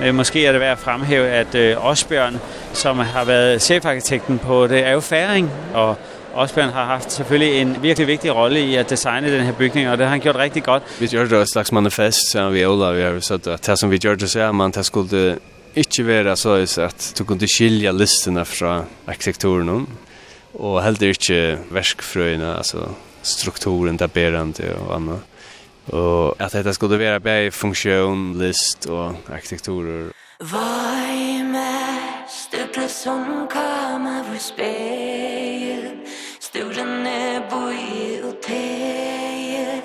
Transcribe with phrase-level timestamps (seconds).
[0.00, 2.40] Eh, måske er det værd at fremhæve, at øh, Osbjørn,
[2.72, 5.96] som har været chefarkitekten på det, er jo færing, og
[6.34, 9.98] Osbjørn har haft selvfølgelig en virkelig vigtig rolle i at designe den her bygning, og
[9.98, 10.82] det har han gjort rigtig godt.
[11.00, 13.90] Vi gjør det et slags manifest, så vi Ola, vi har sagt, at det som
[13.90, 15.38] vi gjør det, så er man, det skulle
[15.76, 19.86] ikke være så, at du kunne skilja listene fra arkitekturen,
[20.54, 22.88] og heller ikke verskfrøyene, altså
[23.22, 25.33] strukturen, taberende og annet.
[25.92, 30.10] Og at det skulle være bare funksjon, list og arkitekturer.
[30.40, 35.90] Vad är mest det som kommer for spegel
[36.40, 37.04] Sturen
[37.50, 39.82] boi boj och teje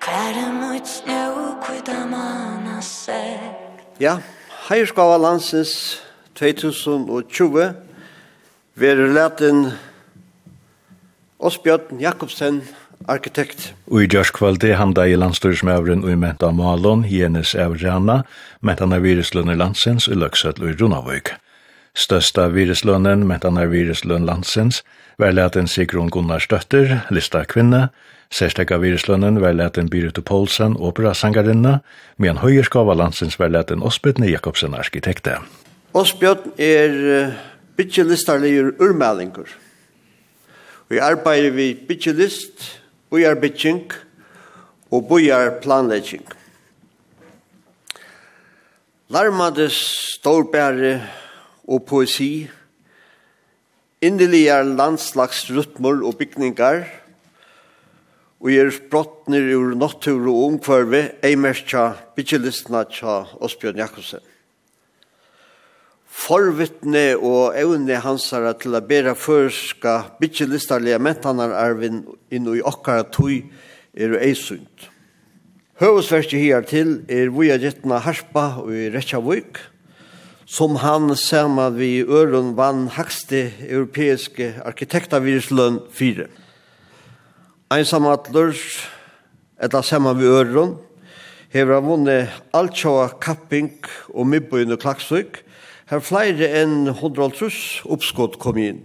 [0.00, 4.16] Kvære mot snø og kvita manna seg Ja,
[4.70, 6.02] heierskava landsens
[6.34, 7.74] 2020
[8.74, 9.66] Veru leten
[11.38, 12.62] Osbjørn Jakobsen
[13.08, 13.72] arkitekt.
[13.90, 18.22] Og i Gjørskvaldi handa i landstyrsmøvren og i Menta Malon, Jenes Evrana,
[18.60, 21.34] Mentana Viruslønner Landsens og Løksøtl og Runavøyk.
[21.94, 24.82] Størsta viruslønnen, Mentana Viruslønn Landsens,
[25.18, 27.88] verleten Sigrun Gunnar Støtter, lista kvinne,
[28.32, 31.80] Særstekka viruslønnen verleten Birute Poulsen, operasangarinne,
[32.16, 35.36] men høyerskava landsens verleten Osbjørn Jakobsen arkitekte.
[35.92, 37.34] Osbjørn er
[37.76, 39.52] bytjelistarligur urmælingur.
[40.88, 42.81] Vi arbeider vi bytjelist,
[43.12, 43.92] byggjarbygging
[44.88, 46.24] og byggjarplanlegging.
[49.12, 49.76] Larmades
[50.14, 50.94] stårbære
[51.68, 52.48] og poesi,
[54.00, 56.86] indeligare landslagsrytmer og bygningar,
[58.40, 64.24] og er sprottner ur natur og omkvarve, eimerskja bytjelistna tja Osbjørn Jakobsen
[66.32, 71.98] forvittne og evne hansara til a bera førska bytjelistarlige mentanararvin
[72.32, 73.42] inn i okkara tui
[73.92, 74.86] er eisynt.
[75.82, 79.60] Høvesverkje hier til er Vuja gittna Harspa og i Reykjavik,
[80.48, 86.30] som han sammen vi Øron vann hakste europeiske arkitektavirslønn 4.
[87.76, 88.86] Einsamme atlers,
[89.60, 90.78] etla sammen vi Øron,
[91.52, 92.20] hever han vunne
[92.56, 93.74] altsjåa kapping
[94.14, 94.80] og mibbøyen og
[95.90, 98.82] Her flere enn 150 oppskott kom inn.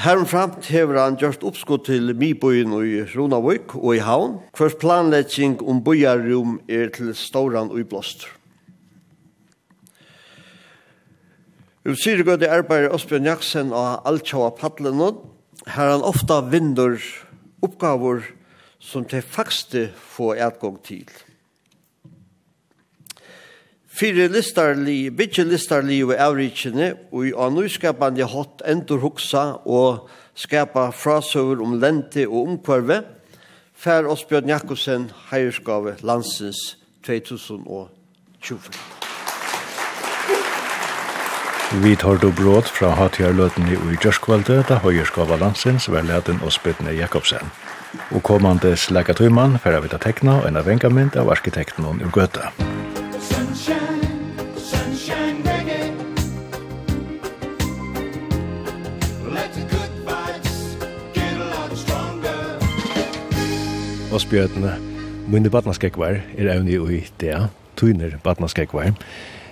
[0.00, 5.82] Herumframt hever han gjort oppskott til Mibøyen i Ronavøk og i Havn, hver planlegging om
[5.84, 8.30] bøyarum er til Stauran og i Blåster.
[11.84, 15.00] Vi sier godt i arbeidet Osbjørn Jaksen og Altjava Padlen,
[15.66, 16.96] her han ofta vinner
[17.64, 18.22] oppgaver
[18.80, 21.08] som til fakste få etgang til.
[23.90, 30.06] Fyre listarli, bytje listarli og avrikene, og i anuskapande hatt endur huksa og
[30.38, 33.00] skapa frasøver om lente og omkvarve,
[33.74, 38.70] fær Osbjørn Jakobsen heierskave landsins 2020.
[41.82, 47.50] Vi tar då bråd fra Hatjarløten i Ujørskvalde, da høyerskava landsins var leden Osbjørn Jakobsen.
[48.14, 52.89] Og kommande slegatumann færre vi ta tekna og en av vengamint av arkitekten og Musikk
[53.50, 54.06] Sunshine,
[54.56, 55.90] sunshine reggae.
[59.26, 59.54] Let
[61.14, 62.58] get a lot stronger.
[64.12, 64.76] Og spjøtene,
[65.26, 68.94] mine badnaskekvar er evni ui dea, tuiner badnaskekvar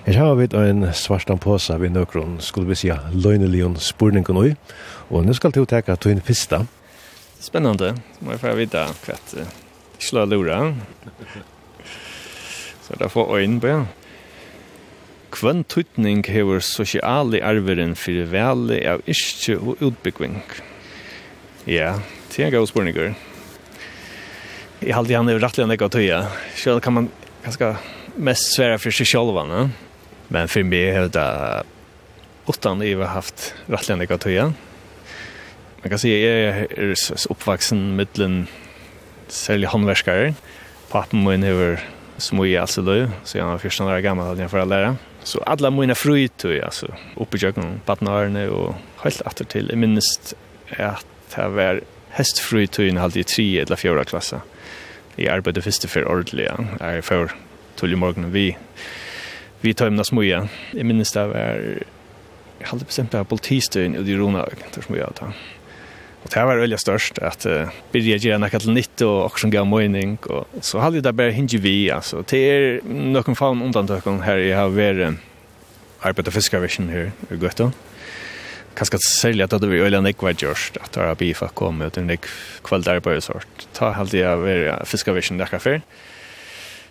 [0.07, 4.55] Her har vi en svartan påsa vi nøkron, skulle vi sija, løgnelion spurningen ui,
[5.11, 6.63] og nu skal du teka tuin fista.
[7.41, 9.39] Spennande, må jeg få vita kvett,
[9.99, 10.75] slå lura.
[12.89, 13.81] Så det får øyn på, ja.
[15.29, 20.39] Kvann tutning hever sosiale arveren fyrir vele av iskje og utbyggving.
[21.69, 21.99] Ja,
[22.33, 23.13] det er gav spørninger.
[24.81, 26.23] Jeg halte han er rettelig enn jeg å tøye.
[26.57, 27.11] Selv kan man
[27.45, 27.75] ganske
[28.17, 29.67] mest svære for seg selv, ne?
[30.33, 31.29] men for meg har det
[32.49, 34.49] åttan jeg har haft rettelig enn jeg å tøye.
[35.83, 38.41] Man kan si jeg er oppvaksen mittelen
[39.29, 40.33] særlig håndverskere.
[40.89, 41.83] Pappen min er
[42.19, 44.97] smoj alltså då så jag var första år gamla hade jag för att lära.
[45.23, 50.35] Så alla mina fröjtor alltså uppe i köken partnern och helt åter till minst
[50.77, 51.07] att
[51.37, 54.35] det var hästfröjtor i halvt i 3 eller 4 klass.
[55.17, 56.69] i arbete först för ordliga.
[56.81, 57.31] är för
[57.77, 58.57] till morgon vi
[59.61, 60.49] vi tömna smoja.
[60.71, 61.79] I minst det var
[62.63, 64.39] halvt bestämt på politistön och det rona
[64.75, 65.23] där smoja att
[66.35, 70.17] det var veldig störst att uh, byrja göra något till nytt och också gav møyning
[70.17, 74.37] och så hadde det där bara hinge vi alltså det är någon form undantøkken här
[74.37, 75.19] jeg har varit
[76.01, 77.73] arbetat fiskarvision här i Gøtta
[78.75, 81.55] kanske særlig at att det var öliga nek var gjørst att det har beef att
[81.55, 82.27] komma ut en nick
[82.65, 85.81] kväll där sort ta halde jeg av var fiskarvision där kaffe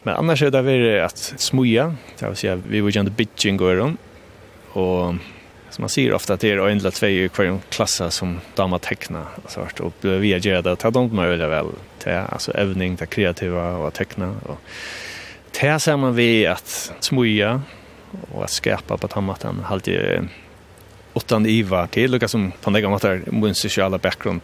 [0.04, 3.62] men annars er det vært att smuja det vil si at vi vill ju bitching
[3.62, 4.00] og runt
[4.74, 5.16] och
[5.77, 8.77] som man ser ofta att det är en eller två i kvar klass som damer
[8.77, 11.65] teckna så vart och vi är gärna att ta dem över väl.
[12.00, 14.35] Till alltså övning det kreativa och att teckna.
[14.45, 14.59] Och
[15.62, 17.62] det ser man vi att smuja
[18.31, 20.29] och att skapa på tammaten alltid
[21.15, 24.41] utan iva till lukka som på några måttar mun sociala bakgrund.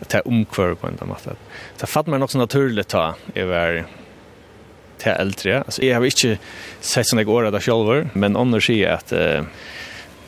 [0.00, 1.30] Att ta omkvar på en måtta.
[1.76, 3.84] Så fatt man också naturligt ta över
[4.98, 5.58] till äldre.
[5.58, 6.38] Alltså jag har inte
[6.80, 9.12] sett såna går där själva, men annars är att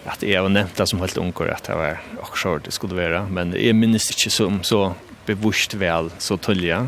[0.06, 3.26] at jeg har nevnt det som helt unger at det var också det skulle være,
[3.30, 4.92] men jeg minnes ikke som så
[5.26, 6.86] bevusst vel så tydliga.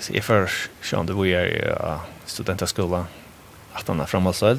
[0.00, 0.50] Så jeg får
[0.82, 3.06] se om det var jeg jag studentaskola
[3.74, 4.58] at han er är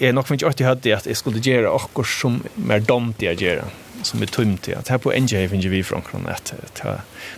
[0.00, 3.22] Jeg jag nog ikke alltid hørt det at jeg skulle gjøre också som mer dumt
[3.22, 3.64] jeg gjør,
[4.02, 6.54] som er är tumt Det här på NJ finns vi från kron att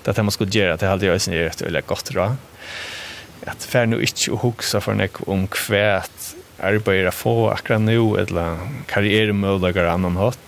[0.04, 2.36] att det man skulle göra att det hade jag sen gjort eller gott då
[3.46, 9.84] att för nu inte huxa för nek om kvärt arbeider få akkurat nu eller karrieremöjligheter
[9.84, 10.38] annan hatt.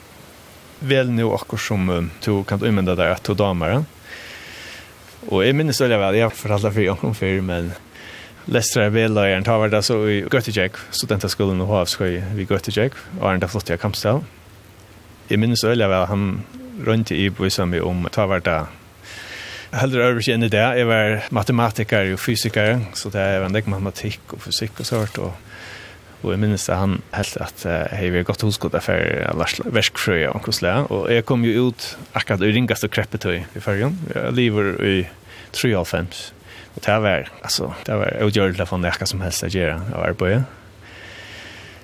[0.78, 3.84] Väl nu akkurat som du kan använda där att du damer.
[5.28, 7.72] Och jag minns väl väl, jag förhandlar för jag kom för men
[8.44, 12.52] Lestra Vellajern tar vart så i Gøttejegg, studentaskolen og havskøy vi vid
[13.20, 14.24] og er är flott jag kampstall.
[15.30, 16.44] Jeg minnes väl vel, han
[16.86, 18.68] rundt i bøysen Boisami om tar vart
[19.72, 20.78] Heldur över sig än i det.
[20.78, 25.18] jeg var matematiker og fysiker, så det er en del matematikk og fysikk og sånt.
[25.18, 25.32] og
[26.24, 30.42] Og jeg minnes at han helt at jeg var godt hosgått for Lars Verskfrøy og
[30.46, 30.72] Kosle.
[30.90, 33.94] Og jeg kom jo ut akkurat i ringast og kreppetøy i fargen.
[34.10, 34.96] Jeg lever i
[35.54, 36.32] 3,5.
[36.74, 40.42] Og det var, altså, det var utgjørelig for det som helst jeg gjør av arbeidet.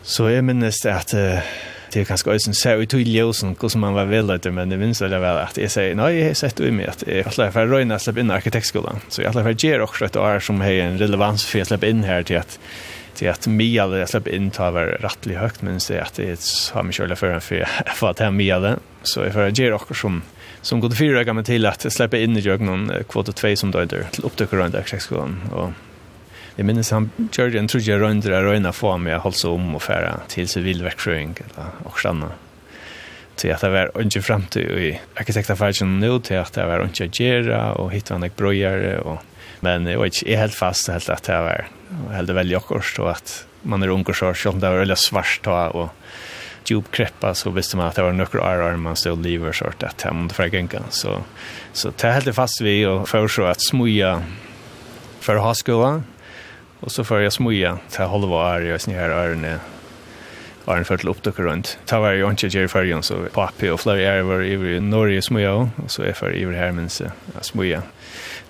[0.05, 1.15] Så jeg minnes at
[1.95, 4.99] det er kanskje også en ut i ljøsen, hvordan man var veldig, men det minnes
[4.99, 7.55] det vel at jeg sier, nei, jeg har sett i meg at jeg har slett
[7.55, 9.05] for å røyne å slippe inn i arkitektskolen.
[9.09, 11.63] Så jeg har slett for å gjøre også et år som har en relevans for
[11.63, 12.59] å slippe inn her til at
[13.15, 16.41] till att Mia jag släppte in ta var rättligt högt men så att det
[16.73, 19.73] har mig själva för en för för att hem Mia det så är för ger
[19.73, 20.23] också som
[20.63, 22.93] som går fyra gånger till att släppa in i jag någon
[23.35, 24.07] 2 som då där.
[24.11, 25.71] Till upptäcker runt exektion och
[26.57, 29.17] Jag minns han körde en trodde jeg runt där och ena får mig.
[29.19, 32.31] Hålla seg om og färra til sivilverksjøring eller och stanna.
[33.37, 37.05] Till att det var inte fram till i arkitektaffären nå, til at det var inte
[37.05, 39.19] att göra och hitta en bröjare och
[39.65, 41.67] Men jag vet inte, är helt fast helt att det var
[42.11, 45.47] helt väldigt akkurat och att man är ung och så själv det var väldigt svart
[45.73, 45.89] och
[46.65, 49.79] djup kreppa så visste man att det var några arrar man stod lever så att
[49.79, 51.19] det för gänga så
[51.73, 54.23] så det helt fast vi och för så att smuja
[55.21, 56.03] för ha skola
[56.81, 59.59] och så för jag smuja till halva är jag snär örne
[60.65, 61.79] var en förtel upptök runt.
[61.87, 65.55] Ta var ju inte Jerry Ferguson så pappi och Flurry Air var i Norge smuja
[65.55, 67.05] och så är för men så
[67.41, 67.83] smuja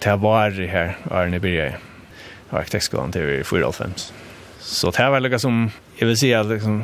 [0.05, 1.79] det var her, Arne Birger,
[2.53, 4.13] arkitektskolen til 4.5.
[4.61, 5.71] Så det var lika som,
[6.01, 6.83] jeg vil si, at liksom,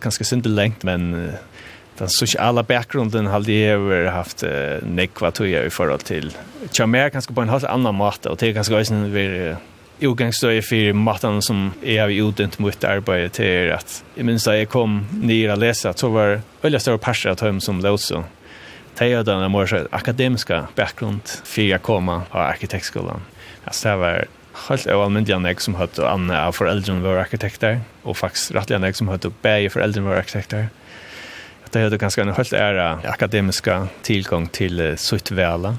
[0.00, 1.34] ganske synd lengt, men uh,
[1.98, 6.32] den sociala bakgrunden har det över haft uh, nekva tuja i forhold til.
[6.72, 9.54] Tja mer kanske på en helt annan måte, og det är ganska ösen vi
[10.02, 14.68] utgångsstöj for maten som jeg har utdömt mot arbete till at jeg minns da jeg
[14.68, 18.24] kom nye och lese, så var det veldig større parser av dem som låt så
[18.98, 23.20] Det är den mer akademiska bakgrund för jag komma på arkitektskolan.
[23.64, 24.26] Jag det var
[24.68, 29.08] helt överallt nek som hade Anna av föräldrar var arkitekter och faktiskt rättliga nek som
[29.08, 30.68] hade bäge föräldrar var arkitekter.
[31.70, 35.76] Det hade ganska en helt ära akademiska tillgång till sitt väla.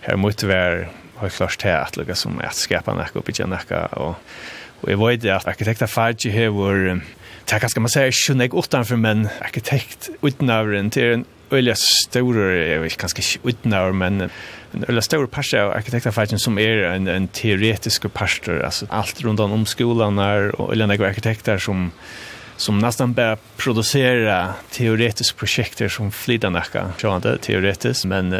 [0.00, 3.86] Här måste vara har klart det att lukka som att skapa näka upp i näka
[3.86, 4.16] och
[4.84, 7.02] och jag vet att arkitekter färdig har
[7.44, 8.14] Det kan man säga, jag
[8.58, 11.24] utanför, men arkitekt utanför en en
[11.54, 14.20] öliga stora, jag vet kanske inte utnär, men
[14.72, 18.48] en öliga stor parst av arkitekterfärgen som är en, en teoretisk parst.
[18.48, 21.90] Alltså allt runt om skolan är och öliga några arkitekter som
[22.56, 26.92] som nästan bara producera teoretiska projekt som flyttar näka.
[27.00, 28.32] Jag teoretiskt, men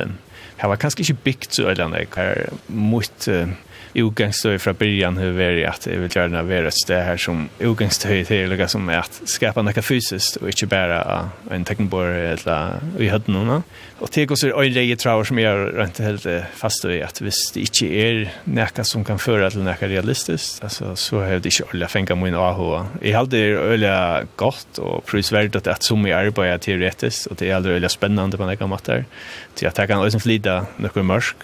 [0.56, 2.16] Jag var kanske inte byggt så öliga några.
[2.16, 3.28] Här mot...
[3.28, 3.48] Uh,
[3.94, 7.48] utgångsstöj från början hur vi är att jag vill gärna vara ett stöd här som
[7.58, 12.80] utgångsstöj till lika som är att skapa något fysiskt och inte bara en tekniborg eller
[12.98, 13.62] i hödden
[13.98, 17.60] och det går så en rej som jag inte helt fast i att visst det
[17.60, 21.88] inte är något som kan föra till något realistiskt alltså så har det inte alla
[21.88, 27.26] fänga min AH jag hade öliga gott och prisvärt att, att som jag arbetar teoretiskt
[27.26, 29.04] och det är aldrig öliga spännande på några mattor
[29.54, 31.36] till att jag kan liksom flida något mörsk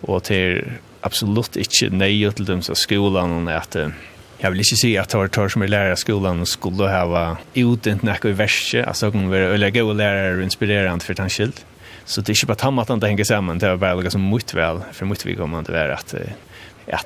[0.00, 0.64] och till
[1.06, 3.78] absolutt ikke nøye til dem som skolen, og at
[4.36, 6.90] jeg vil ikke si at det var tør som er lærer av skolen og skulle
[6.92, 7.22] ha
[7.62, 11.62] utdent noe i verset, altså hun var veldig god lærer og inspirerende for den skyld.
[12.06, 14.26] Så det er ikke bare tamme at det henger sammen, det var bare noe som
[14.28, 16.14] mot vel, for mot vi kommer til å være at,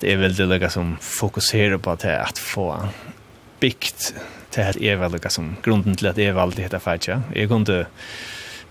[0.00, 2.88] det är väl det noe som fokuserar på att att få
[3.61, 4.14] byggt
[4.54, 7.23] det at är väl noe som grunden det är väl valgte heter fætja.
[7.35, 7.87] Jag kunde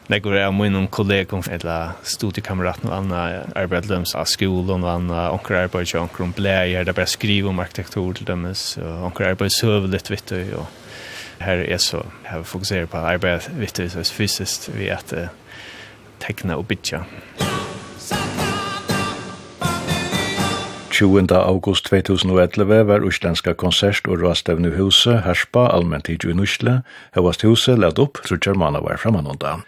[0.10, 4.90] nekkur av minnum kollegum eller studiekameraten og anna studiekamrat och andra arbetslöms og anna och
[4.90, 9.24] andra og arbetar om bleier det där bara skriv om arkitektur til dømes og så
[9.24, 10.66] arbeid søvlitt vitt og
[11.40, 15.28] här er så her fokuserer på arbeid vitt så fysiskt vi at uh,
[16.20, 17.04] tekna og bytja
[20.92, 21.32] 20.
[21.32, 26.82] august 2011 var Østlandska konsert og rastevnu huset Herspa allmennt i Nusle,
[27.16, 29.64] høvast huset lett opp, trutjar manna var framanundan.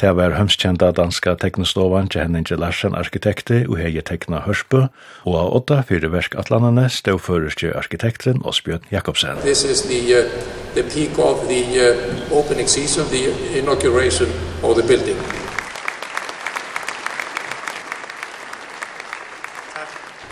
[0.00, 4.86] Det var hømskjenta danska teknostovan Henninge Larsen arkitekte og hei tekna Hørsbø,
[5.28, 9.36] og av åtta fire versk atlandene stå førerstje arkitekten Osbjørn Jakobsen.
[9.44, 10.24] This is the, uh,
[10.72, 13.28] the peak of the uh, opening season, the
[13.58, 15.20] inauguration of the building.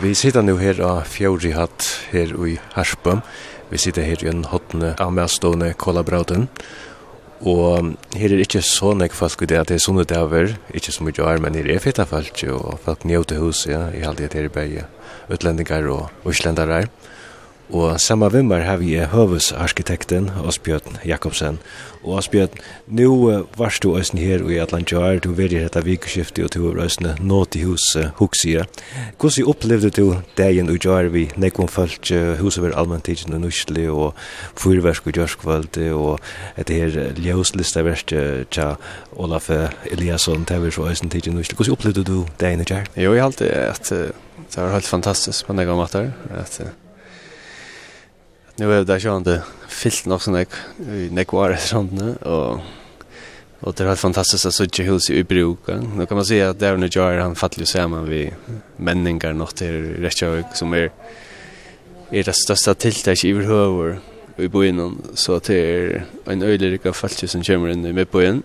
[0.00, 3.20] Vi sitter nu her av Fjordri hatt her i Harsbø.
[3.68, 6.48] Vi sitter her i en hotne av medstående Kolabrauten.
[7.47, 11.04] Og her er ikke så nek folk det at det er sånne daver, ikke så
[11.07, 14.35] mye år, men her er fitta folk, og folk njøte hus, ja, i halde det
[14.35, 14.80] her i bæg,
[15.30, 16.88] utlendingar og uslendare.
[17.68, 21.58] Og samma vimmer har vi høvesarkitekten Asbjørn Jakobsen.
[22.00, 22.54] Og Asbjørn,
[22.96, 23.10] nå
[23.58, 27.42] varst du også her i Atlantjar, du veri dette vikeskiftet og du var også nå
[27.52, 28.64] til huset Huxia.
[29.20, 32.08] Hvordan opplevde du dagen og jar vi nekvom følt
[32.40, 34.16] huset var allmenntidsen og nusli og
[34.56, 36.25] fyrversk og jørskvald og
[36.56, 38.16] etter her ljøslista verst
[38.48, 38.72] tja
[39.20, 39.52] Olaf
[39.92, 41.58] Eliasson, det var så øysen tidsen nusli.
[41.58, 42.88] Hvordan opplevde du dagen og jar?
[42.96, 45.98] Jo, jeg halte at det var helt fantastisk på nekvom at
[48.59, 50.49] nu är det sjönde fyllt nog sån ek
[51.11, 52.61] nekvar sånt nu och
[53.61, 55.59] och det är helt fantastiskt att sådär hus i bruk.
[55.97, 58.33] Nu kan man säga att där nu gör han fattlig samman vi
[58.77, 60.91] männingar nog till Reykjavik som är
[62.11, 63.97] är det största tilltaget i överhuvud
[64.37, 68.43] i byen så det är en öjlig falsk som kommer in med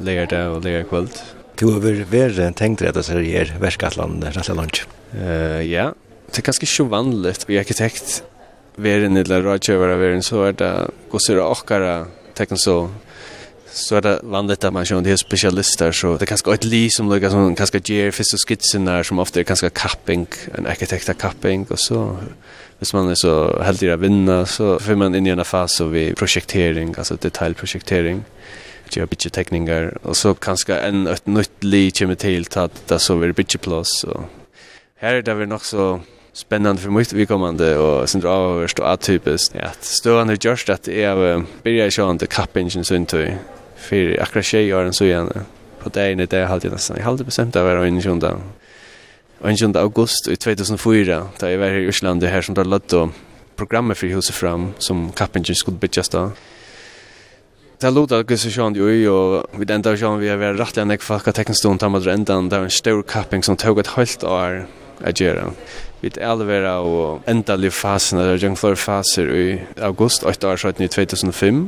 [0.00, 1.08] lägger det och lägger kväll.
[1.54, 4.86] Du har väl tänkt dig att det är värskatland, rätt lunch.
[5.20, 5.94] Eh ja,
[6.30, 8.22] det är ganska så vanligt vi arkitekt
[8.76, 10.72] veren eller rådgivare veren så er det
[11.10, 12.88] gossera åkara tecken så
[13.76, 17.10] så er det vanligt at man kör det spesialister, så det kanske ett li som
[17.10, 20.26] lukker som kanske ger og skitsen där som ofta er kanskje kapping,
[20.58, 22.16] en arkitekt av kapping, och så
[22.78, 25.88] hvis man är så heldig å vinna så får man in i en fase så
[25.88, 28.24] vi projektering alltså detaljprojektering
[28.92, 33.16] göra bitje teckningar och så kanske en et nytt li kommer til at det så
[33.16, 34.24] blir bitje plats så
[34.96, 36.00] här är det vel nog så
[36.36, 39.54] spännande för mycket vi kommande och sen drar vi stå atypiskt.
[39.54, 43.34] Ja, stående just att det är börja ju on the cup engine sen till
[43.76, 45.32] för akra tjej och så igen.
[45.82, 46.96] På det inne det hade jag nästan.
[46.96, 48.40] Jag hade bestämt att vara inne sjundan.
[49.40, 52.88] Och i august i 2004 där jag var i Island det här som då låt
[52.88, 53.10] då
[53.56, 56.30] programmet för huset fram som cup engine skulle bli just då.
[57.80, 60.76] Det låter att Gustav Sjön ju och vid den där Sjön vi har varit rätt
[60.76, 64.66] en stund tecknstund tamadrendan där en stor capping som tog ett helt år
[65.04, 65.50] att göra.
[66.02, 69.46] Vi er alvera og endalig fasen, eller jeg flere faser i
[69.80, 71.62] august, 8 år i 2005.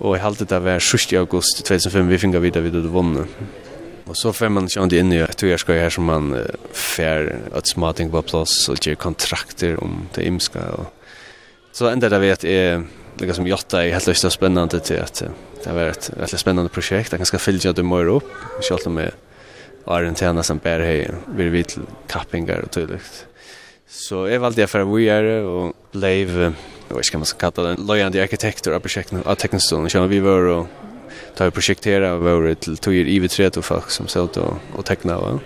[0.00, 1.12] Og jeg halte det var 6.
[1.20, 3.30] august 2005, vi finner videre videre vunnet.
[4.04, 6.42] Og så får man kjent inn i et togjærskøy her som man uh,
[6.76, 10.66] fer et smating på plass og gjør kontrakter om det imska.
[10.76, 10.90] Og...
[11.72, 12.82] Så enda det vet er
[13.16, 15.22] det som jotta er helt løst og spennende til at
[15.64, 17.14] det var et veldig spennende prosjekt.
[17.14, 18.28] Jeg kan skal fylle det du må opp,
[18.60, 19.14] selv om jeg
[19.84, 21.64] Arjen tjänar som bär höj vi vill
[22.06, 23.26] kappingar och tydligt.
[23.88, 26.54] Så jag valde jag för att vi är och blev
[26.88, 29.90] vad ska man kalla den lojande arkitekter av projektet av teknistolen.
[29.90, 30.66] Så vi var och
[31.34, 35.20] tar projektera var till tog er ivet rätt och folk som sålt och, och teckna.
[35.20, 35.40] Va?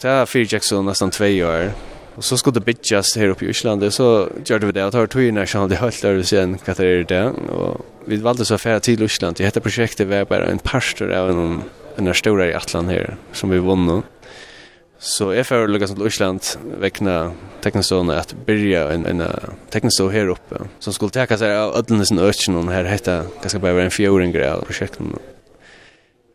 [0.00, 1.72] Det här fyra Jackson nästan två år.
[2.14, 4.80] Och så skulle det bitchas här uppe i Island så gjorde vi det.
[4.80, 7.24] Jag tar tog när jag hade hört där och sen vad det är det.
[7.30, 9.36] Och vi valde så affär till Island.
[9.36, 11.62] Det heter projektet var bara en pastor av en
[11.96, 14.02] den här stora i Atlan här som vi vann nu.
[14.98, 16.42] Så jag får lyckas till Ursland
[16.80, 19.22] väckna teknisåna att börja en, en
[19.70, 23.82] tekniså här uppe som skulle täcka sig av ödlenheten ökning och här hette ganska bara
[23.82, 25.18] en fjorden grej av projekten.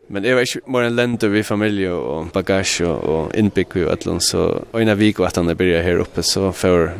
[0.06, 2.50] Men det var inte mer en lente familj och og
[2.80, 5.96] och, och innbygg vid Øtland, så og en av vik og at han börjar här
[5.96, 6.92] uppe så får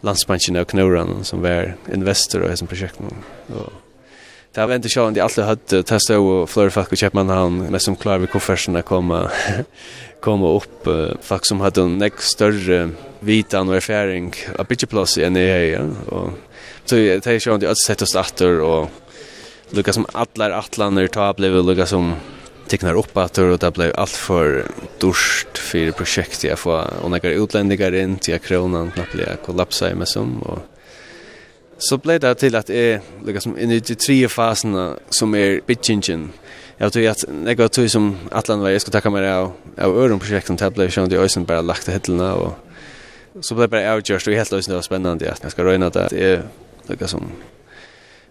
[0.00, 3.10] landsbanken av Knoran som var investor i disse prosjektene.
[3.48, 3.72] Og
[4.52, 7.58] Det var inte så att de alltid hade testat och flera folk och köpman han
[7.58, 9.30] mest som klar vid koffersen komma
[10.20, 10.88] komma upp
[11.22, 12.90] folk som hade en näck större
[13.20, 15.78] vitan och erfaring av bitcheplats i NEA.
[15.78, 16.30] är och
[16.84, 18.90] så det är så att sätta oss åter och
[19.70, 22.14] lukka som alla atlaner ta blev lukka som
[22.66, 24.64] tecknar upp att det blev allt för
[24.98, 30.06] dorst för projekt jag får och några utlänningar in till kronan knappt kollapsa i mig
[30.06, 30.58] som och
[31.80, 36.32] Så ble det till att är liksom, inn i de tre faserna som är bitchingen,
[36.76, 39.98] jag tror att jag går till som Atlant var jag ska ta mig av av
[39.98, 42.52] öron projekten tablet som det ösen bara lagt det hittarna och
[43.40, 46.12] så blev bara just och helt lösning det var spännande att jag ska röna det
[46.12, 46.42] är
[46.86, 47.30] liksom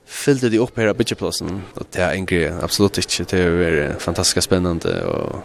[0.05, 4.45] fyllde de upp här bitchplatsen och det är en grej absolut inte det är fantastiskt
[4.45, 5.35] spännande och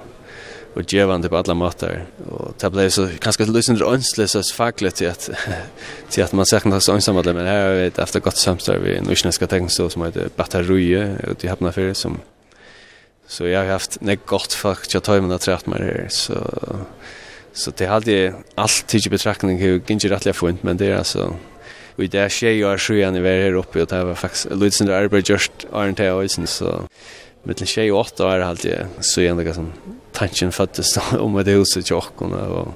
[0.75, 5.09] och gevande på alla måter och det blev så ganska lösning önsligt så fackligt till
[5.09, 5.31] att
[6.11, 9.33] till att man saknar så ensam alla men här vet efter gott samstår vi nu
[9.33, 12.21] ska tänka så som heter batterie och i Hapna för som
[13.27, 16.35] så jag har haft nek gott fuck jag tar mig att träffa mig här så
[17.53, 21.35] så det hade allt i betraktning hur gick rättliga fint men det är alltså
[21.97, 24.95] Vi där är tjej och sjuan i här uppe och det var faktiskt Ludsen där
[24.95, 26.83] arbetar just aren't I så
[27.43, 29.73] mittlen tjej och åtta är alltid så ändå som
[30.15, 30.87] tanken föddes
[31.19, 32.69] om det huset jag och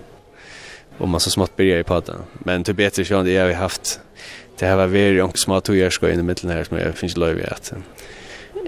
[0.98, 2.16] och man så smått började på det.
[2.32, 4.00] Men till bättre så det har vi haft
[4.58, 7.16] det här var väldigt många små tog ska in i mitten här som jag finns
[7.16, 7.72] löv i att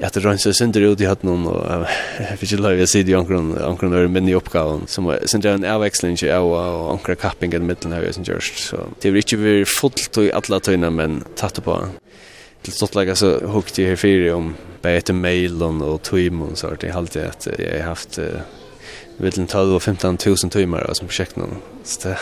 [0.02, 1.86] att det rönns sönder ut i hatt någon och
[2.30, 6.16] jag finns löv i sidan omkring omkring över min uppgåvan som sen är en avväxling
[6.16, 10.18] ju och omkring kapping i mitten här som görs så det är inte vi fullt
[10.18, 11.88] i alla tyna men tatt på
[12.62, 16.82] till stort läge så hukt jag här om bättre ett mail och timmar så att
[16.82, 18.18] jag alltid att jag har haft
[19.16, 22.18] mellan 12 och 15 000 timmar som projekt någon Så det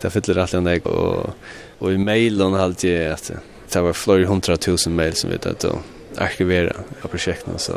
[0.00, 1.30] det fyller alltid en och
[1.78, 3.32] och i mailen alltid att
[3.72, 5.78] det var flera hundratusen mail som vi det då
[6.16, 7.72] arkivera av projekten så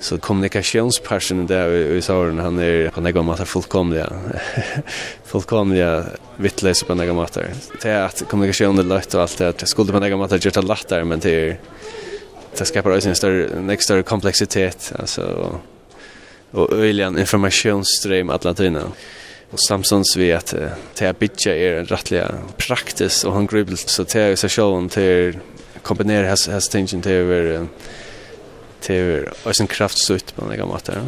[0.00, 4.12] så kommunikationspersonen där i Sauron han är på något matar fullkomliga.
[5.24, 6.04] Fullkomliga
[6.36, 7.50] vittlösa på något matar
[7.82, 10.60] det är att kommunikationen är lätt och allt det att skulle på något matar göra
[10.60, 11.58] lätt där men det är
[12.58, 15.52] det skapar också en större en större komplexitet alltså
[16.50, 18.82] och öjligen informationsström Atlantina
[19.50, 20.54] och Samsons vi att
[20.94, 24.88] det är bitcha är en rättliga praktiskt och han grubbel så det är så sjön
[24.88, 25.38] till
[25.82, 27.66] kombinera has has tension till över
[28.80, 31.02] till och en kraftsutt på några mått där.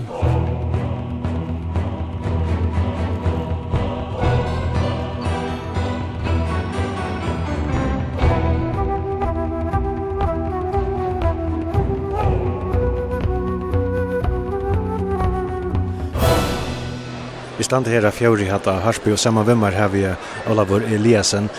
[17.61, 20.07] Vi stand her av fjord i hatt av Harsby og saman vimmer her vi
[20.49, 21.51] Olavur Eliasen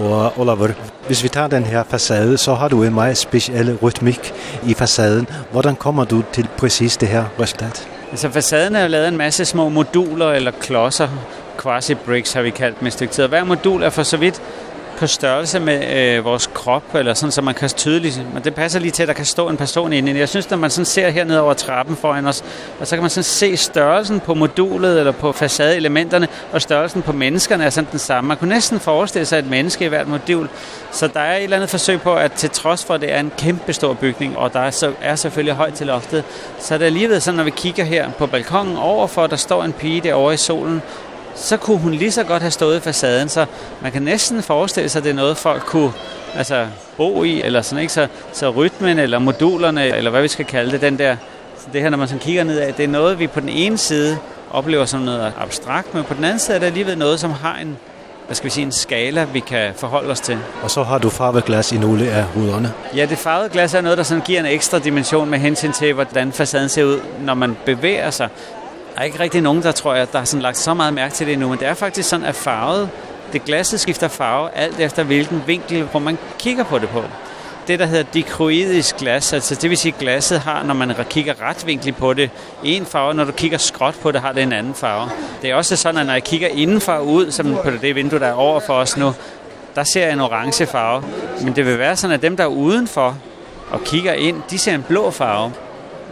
[0.00, 0.68] Og Oliver,
[1.06, 4.32] hvis vi tar den her facade, så har du en meget speciel rytmik
[4.66, 5.28] i facaden.
[5.52, 7.88] Hvordan kommer du til præcis det her resultat?
[8.10, 11.08] Altså facaden er jo lavet en masse små moduler eller klodser,
[11.62, 13.26] quasi bricks har vi kaldt med et stykke tid.
[13.26, 14.42] Hver modul er for så vidt
[15.00, 18.80] på størrelse med øh, vores krop, eller sådan, så man kan tydeligt, men det passer
[18.80, 20.18] lige til, at der kan stå en person inde.
[20.18, 22.44] Jeg synes, når man sådan ser her ned over trappen foran os,
[22.80, 27.12] og så kan man sådan se størrelsen på modulet, eller på facadeelementerne, og størrelsen på
[27.12, 28.28] menneskerne er sådan den samme.
[28.28, 30.48] Man kunne næsten forestille sig et menneske i hvert modul,
[30.92, 33.20] så der er et eller andet forsøg på, at til trods for, at det er
[33.20, 36.24] en kæmpe stor bygning, og der er, så, er selvfølgelig højt til loftet,
[36.58, 39.72] så er det alligevel sådan, når vi kigger her på balkongen overfor, der står en
[39.72, 40.82] pige derovre i solen,
[41.34, 43.46] så kunne hun lige så godt have stået i facaden, så
[43.82, 45.92] man kan næsten forestille sig, at det er noget, folk kunne
[46.34, 46.66] altså,
[46.96, 47.92] bo i, eller sådan, ikke?
[47.92, 51.16] Så, så rytmen, eller modulerne, eller hvad vi skal kalde det, den der,
[51.58, 53.78] så det her, når man sådan kigger nedad, det er noget, vi på den ene
[53.78, 54.18] side
[54.50, 57.58] oplever som noget abstrakt, men på den anden side er det alligevel noget, som har
[57.58, 57.76] en,
[58.26, 60.38] hvad skal vi sige, en skala, vi kan forholde os til.
[60.62, 62.72] Og så har du farvet glas i nogle af ruderne.
[62.96, 65.92] Ja, det farvede glas er noget, der sådan giver en ekstra dimension med hensyn til,
[65.92, 68.28] hvordan facaden ser ud, når man bevæger sig
[69.00, 71.26] er ikke rigtig nogen, der tror jeg, der har sådan lagt så meget mærke til
[71.26, 72.88] det nu, men det er faktisk sådan, at farvet,
[73.32, 77.02] det glasset skifter farve alt efter hvilken vinkel, hvor man kigger på det på.
[77.68, 81.96] Det, der hedder dikroidisk glas, altså det vil sige, glasset har, når man kigger retvinklet
[81.96, 82.30] på det,
[82.64, 85.10] en farve, når du kigger skråt på det, har det en anden farve.
[85.42, 88.26] Det er også sådan, at når jeg kigger indenfor ud, som på det vindue, der
[88.26, 89.14] er over for os nu,
[89.74, 91.04] der ser jeg en orange farve.
[91.42, 93.16] Men det vil være sådan, at dem, der er udenfor
[93.70, 95.52] og kigger ind, de ser en blå farve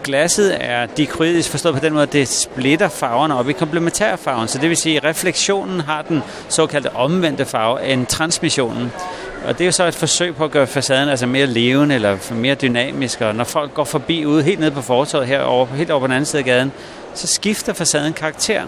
[0.09, 4.49] glasset er dikrydisk forstået på den måde, at det splitter farverne op i komplementærfarven.
[4.49, 8.93] Så det vil sige, at refleksionen har den såkaldte omvendte farve end transmissionen.
[9.47, 12.35] Og det er jo så et forsøg på at gøre facaden altså mere levende eller
[12.35, 13.21] mere dynamisk.
[13.21, 16.13] Og når folk går forbi ude helt nede på fortorvet over helt over på den
[16.13, 16.73] anden side af gaden,
[17.15, 18.61] så skifter facaden karakter.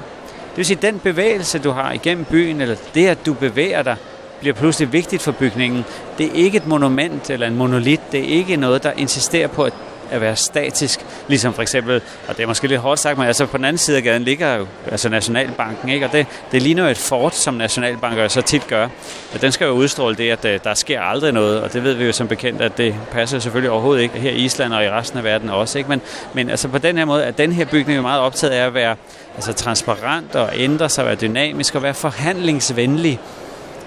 [0.51, 3.83] Det vil sige, at den bevægelse, du har igennem byen, eller det, at du bevæger
[3.83, 3.97] dig,
[4.41, 5.85] bliver pludselig vigtigt for bygningen.
[6.19, 8.01] Det er ikke et monument eller en monolit.
[8.13, 9.73] Det er ikke noget, der insisterer på, at
[10.11, 13.47] at være statisk, ligesom for eksempel, og det er måske lidt hårdt sagt, men altså
[13.47, 16.07] på den anden side af gaden ligger jo altså Nationalbanken, ikke?
[16.07, 18.89] og det, det ligner jo et fort, som Nationalbanker så tit gør.
[19.35, 21.95] Og den skal jo udstråle det, at øh, der sker aldrig noget, og det ved
[21.95, 24.91] vi jo som bekendt, at det passer selvfølgelig overhovedet ikke her i Island og i
[24.91, 25.79] resten af verden også.
[25.79, 25.91] Ikke?
[25.91, 26.01] Men,
[26.35, 28.75] men altså på den her måde, at den her bygning er meget optaget af at
[28.75, 28.97] være
[29.35, 33.21] altså transparent og ændre sig, være dynamisk og være forhandlingsvenlig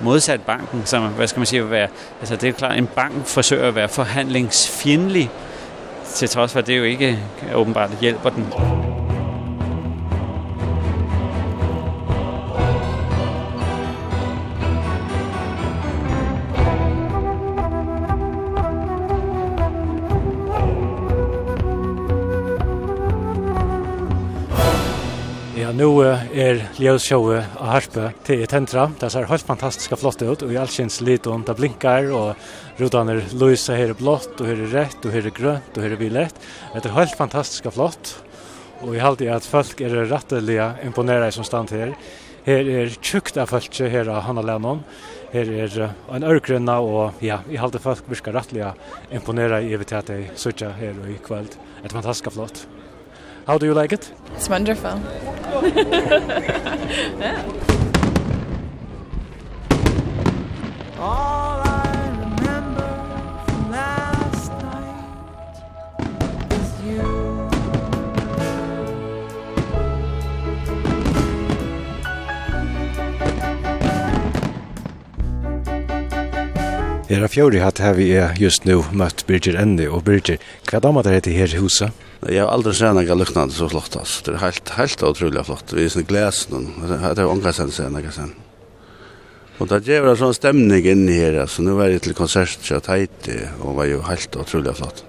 [0.02, 1.88] modsat banken, som, hvad skal man sige, være,
[2.20, 5.30] altså det er jo klart, en bank forsøger at være forhandlingsfjendelig,
[6.13, 7.19] til trods for, at det jo ikke
[7.56, 8.54] åbenbart hjælper den.
[25.84, 28.86] Nu er Ljósjói av Harpe til Tentra.
[29.02, 31.41] Det ser helt fantastiska flott ut og i allsins liton.
[31.43, 35.26] Det blinkar og rutan er lysa her er blått og her er rett og her
[35.28, 36.39] er grønt og her er vilett.
[36.72, 38.13] Det er helt fantastiska flott.
[38.86, 41.91] Og i halte at folk er rettelig imponera som stand her.
[42.48, 44.86] Her er tjukt av folk her av Hanna Lennon.
[45.34, 45.76] Her er
[46.15, 48.72] en ørgrunna og ja, i halte folk virker rettelig
[49.12, 51.60] imponera i evitet i suttja her og i kveld.
[51.82, 52.63] Det er fantastiska flott.
[53.45, 54.10] How do you like it?
[54.36, 54.91] It's wonderful.
[57.19, 57.43] yeah.
[60.97, 62.88] All I remember
[63.45, 65.60] from last night
[66.53, 67.03] is you.
[77.10, 80.39] Era fjóri hatt hevi er just nu møtt Birgir Enni og Birgir,
[80.71, 81.91] hva damat er heiti her huset?
[82.30, 84.32] Jag har aldrig sett något liknande så flott alltså.
[84.32, 85.74] Det är helt helt otroligt flott.
[85.74, 86.88] Vi är sån glas nu.
[86.88, 88.34] Det är ångra sen sen något sen.
[89.58, 91.62] Och det ger en sån stämning in här alltså.
[91.62, 93.30] Nu var det till konsert så tajt
[93.62, 95.06] och var ju helt otroligt flott.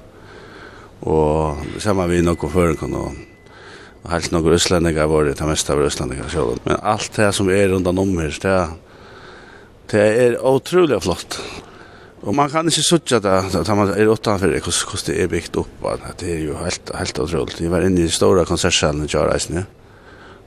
[1.00, 5.82] Och samma vi nog för kan och helt några östlänningar var det, det mesta av
[5.82, 6.58] östlänningar själv.
[6.64, 8.68] Men allt det som är runt om här, det,
[9.90, 11.40] det är otroligt flott.
[12.24, 15.28] Och man kan inte sucha det, att man är åtta för det hur det är
[15.28, 17.60] byggt upp att det är ju helt helt otroligt.
[17.60, 19.64] Jeg var inne i stora konsertsalen i Jarais nu.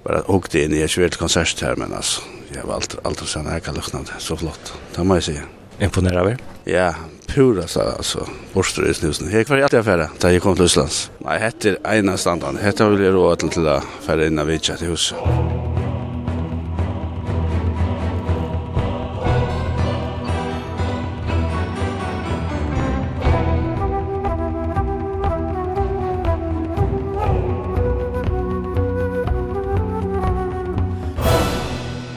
[0.03, 2.21] Bara åkt in i ett svärt konsert men alltså
[2.55, 4.73] jag var allt allt så här kan lukna det så flott.
[4.95, 5.41] Det må jag säga.
[5.79, 6.35] Imponerar vi?
[6.73, 6.95] Ja,
[7.27, 9.31] pura så alltså borstar i snusen.
[9.31, 11.11] Jag kvar i affära där jag kom till Islands.
[11.17, 12.55] Nej, hette ena standard.
[12.61, 15.17] Hette vill jag råd till att färra in av vidchat i huset.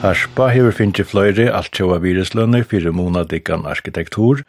[0.01, 4.39] Harspa hefur finnst fløyri alt sjóa viruslønner fyrir månadikkan arkitektur,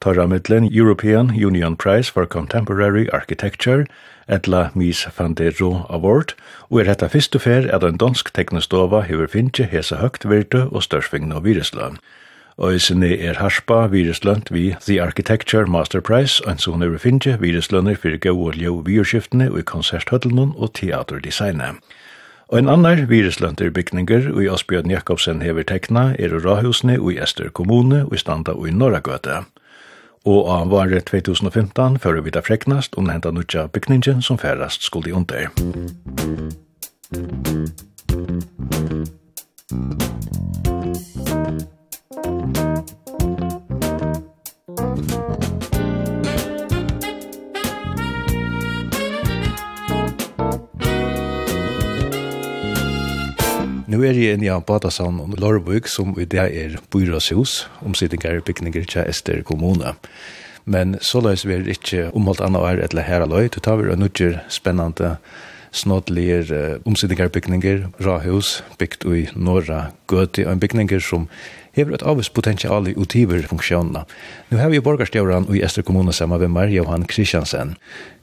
[0.00, 3.84] tarra mittlen European Union Prize for Contemporary Architecture,
[4.26, 6.32] etla Mies van der Rohe Award,
[6.70, 10.86] og er hetta fyrstu fer at ein dansk teknostova hevur finnst hesa høgt virtu og
[10.88, 12.00] størsvingna virusløn.
[12.56, 18.16] Øysene er harspa viruslønt vi The Architecture Master Prize, ein son hevur finnje viruslønner fyrir
[18.16, 21.84] gau og ljau virskiftene og i konserthøttelnum og teaterdesignet.
[22.52, 28.02] Og en annar viruslønter bygninger i Asbjørn Jakobsen hever tekna er Rahusne i Ester kommune
[28.04, 29.38] og i standa i Norragøte.
[30.28, 35.16] Og av vare 2015 fører vi da freknast om henta nutja bygningen som færast skulle
[35.16, 35.48] under.
[54.12, 58.84] er jeg inne i Badasavn og Lorvøk, som i det er byråshus, omsidninger og bygninger
[58.84, 59.94] til Ester kommune.
[60.64, 63.90] Men så løs vi er ikke omholdt annet år eller her aløy, du tar vi
[63.90, 65.16] er nødger spennende
[65.72, 71.28] snådlige uh, omsidninger og bygninger, rahus, bygd i Norra Gøti, og en bygninger som
[71.72, 74.04] hever et avvis potensial i utiver funksjonene.
[74.50, 77.76] Nå har vi borgarstjøren i Ester kommune sammen med meg, Johan Kristiansen.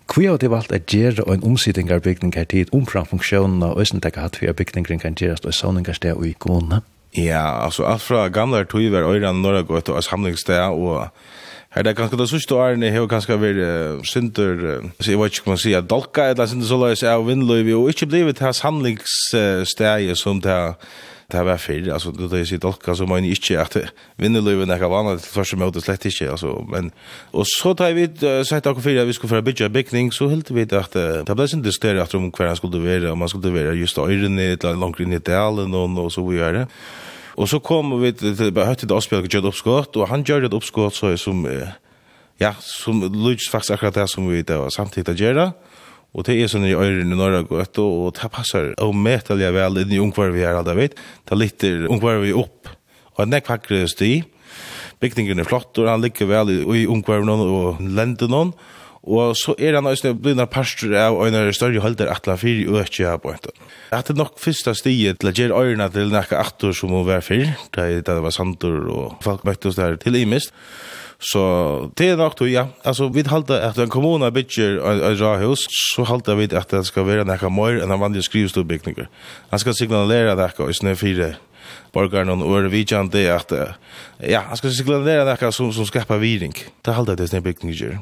[0.10, 3.78] Hvor har det valgt å gjøre en omsidning av bygning her tid, omfram funksjonen og
[3.78, 6.82] øyne takk hatt for bygning kan gjøres og sånninger sted og i kommunene?
[7.18, 11.10] Ja, altså alt fra gamle tøyver, øyren, norra gått og samlingssted og
[11.70, 15.44] Her det kanskje det sørste årene har kanskje vært uh, synder, uh, jeg vet ikke
[15.46, 20.10] hva man sier, dolka eller synder så løs av vindløyvi og ikke blivet hans handlingssteg
[20.18, 20.56] som det
[21.32, 23.76] det var fyr, altså det er sitt olka, så man ikke at
[24.18, 26.90] vinnerløyven er vana til første møte slett ikke, altså, men,
[27.34, 28.08] og så tar vi
[28.48, 31.48] sett akkur fyrir at vi skulle fyrir bytja bygning, så hilt vi at det ble
[31.48, 34.82] sin dyster at om hver han skulle være, om han skulle være just øyrene, eller
[34.82, 36.66] langt inn i delen, og så vi gjør det.
[37.40, 40.58] Og så kom vi til høyt til Asbjørn og gjør oppskott, og han gjør det
[40.58, 41.46] oppskott som,
[42.42, 45.69] ja, som lyds faktisk akkurat det som vi det samtidig å gjøre, og
[46.18, 49.84] Og det er sånn i øyren i Norra gøtt, og det passer og metelig vel
[49.84, 50.98] inn i ungvarvi her, alle vet.
[51.30, 52.72] Det litter ungvarvi opp,
[53.16, 54.24] og en er vakre sti.
[55.00, 58.56] Bygningen er flott, og han ligger vel i ungvarvi og lender noen.
[59.10, 62.82] Og så er han også blitt en pastor av øyne større holder atla fyri og
[62.84, 63.62] ikke her på en
[63.96, 67.24] At det nok første stiget til å gjøre øyrene til nekka attor som må være
[67.24, 70.52] fyr, da det var sandur og folk møttes der til imist.
[71.20, 72.68] Så det er nok då, ja.
[72.84, 74.80] Altså, vi halte at en kommune bygger
[75.12, 79.10] et rahus, så halte vi at det skal være nekka mer enn en vanlig skrivstorbygninger.
[79.52, 81.34] Han skal signalere nekka i snø fire
[81.92, 83.52] borgarna og er vidjande at
[84.24, 86.56] ja, han skal signalere nekka som, som skapar viring.
[86.56, 88.00] Det halte det snø bygninger.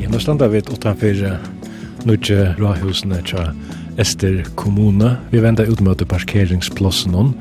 [0.00, 1.26] Ja, nå standa vi utanfor
[2.08, 3.50] nødje rahusene tja
[3.98, 5.16] Ester kommune.
[5.30, 7.32] Vi venter ut mot parkeringsplassen nå.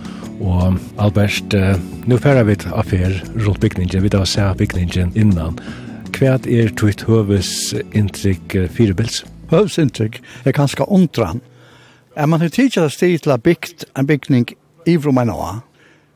[0.42, 3.14] og Albert, eh, nu færer vi til affær
[3.46, 5.58] rundt bygningen, vi tar og ser bygningen innan.
[6.14, 9.24] Hva er tvitt høves inntrykk firebils?
[9.50, 11.42] Høves inntrykk er ganske ondran.
[12.16, 14.54] Er man har tidligere stig til å bygd en bygning
[14.86, 15.62] i Vromanoa,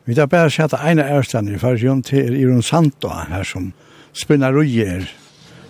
[0.06, 3.70] vi tar bare sett ene ærstand i fargen til Iron Santoa her som
[4.18, 5.06] spinner og gjer.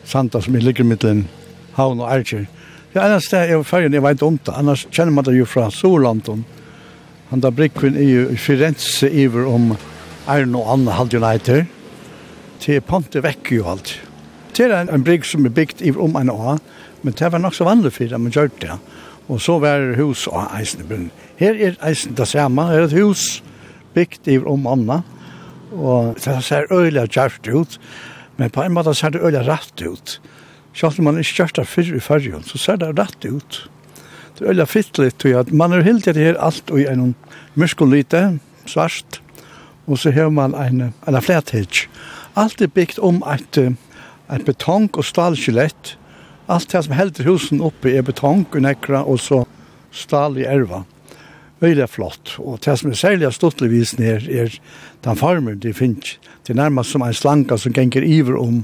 [0.08, 1.26] Santoa som ligger mittelen
[1.76, 2.46] havn og ærkjer.
[2.92, 5.70] Ja, ene det er fergen, jeg vet om det, annars kjenner man det jo fra
[5.72, 6.42] Solanden.
[7.30, 9.70] Han da brikken er jo i Firenze iver om
[10.28, 11.70] Arno og Anna halde United.
[12.66, 13.94] Det Ponte vekk jo alt.
[14.52, 16.60] Det er en, en brygg som er bygd iver om en år,
[17.02, 18.76] men det var nok så vanlig for det, man gjør det.
[19.32, 21.16] Og så var det hus og eisen i bunnen.
[21.40, 23.40] Her er eisen det samme, her er et hus
[23.96, 25.00] bygd iver om Anna,
[25.72, 27.80] og det ser øyla kjært ut,
[28.36, 30.20] men på en måte ser det øyelig rett ut.
[30.74, 33.62] Sjalt om man ikke av fyrr i fargen, så ser det rett ut.
[34.38, 35.54] Det er veldig fittlig tror jeg.
[35.54, 37.16] man er helt til det her alt i en
[37.56, 39.22] muskelite, svart,
[39.88, 41.88] og så har man en, en flæthedg.
[42.36, 43.58] Alt er bygd om et,
[44.32, 45.98] et betong og stalskjelett.
[46.48, 49.44] Alt det som helder husen oppe er betong og nekra, og så
[49.92, 50.86] stal i erva.
[51.62, 52.38] Veldig flott.
[52.40, 54.56] Og det som er særlig stortligvis ned er
[55.06, 56.16] den farmer de finner.
[56.42, 58.64] Det er nærmest som en slanka som ganger iver om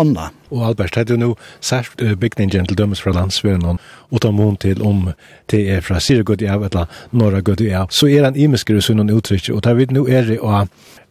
[0.00, 0.30] anna.
[0.50, 1.32] Og Albert, er det nå
[1.64, 5.08] sært bygningen til dømes fra landsveien og ta mån til om
[5.50, 8.82] det er fra Siregud i av eller Norra Gud i av, så er han imiskere
[8.82, 10.64] som noen uttrykk, og tar vi nå er det å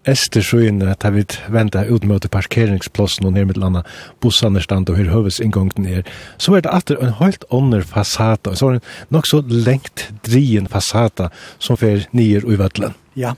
[0.03, 3.85] Estersøyene tar vi venta ut mot parkeringsplassen og ned med landa
[4.23, 6.03] bussene stand og her høves inngången er.
[6.35, 10.67] Så er det alltid en helt ånder fasata, så er det nok så lengt drien
[10.67, 12.97] fasata som fer nyer i vettelen.
[13.15, 13.37] Ja,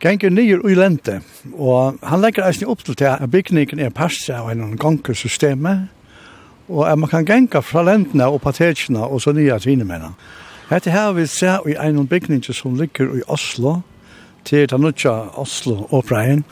[0.00, 1.20] ganger nyer ui lente,
[1.52, 5.88] og han legger eisen opp til at bygningen er passet av en gankersystemet,
[6.68, 10.12] og at man kan genga fra lentene og patetjene og så nye tinemene.
[10.70, 13.80] Hette her vil se i en bygning som ligger i Oslo,
[14.44, 16.44] til den nødja Oslo Operaen,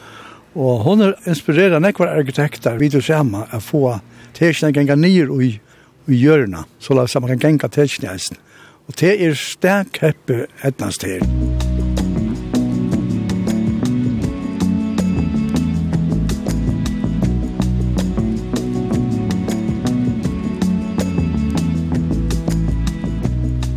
[0.54, 3.98] og hun er inspireret nekvar arkitekter vidt og samme å få
[4.34, 5.50] tetjene genga nye i,
[6.06, 8.36] i so så la man kan genga tetjene eisen.
[8.88, 11.73] Og det er sterk heppe etnast her.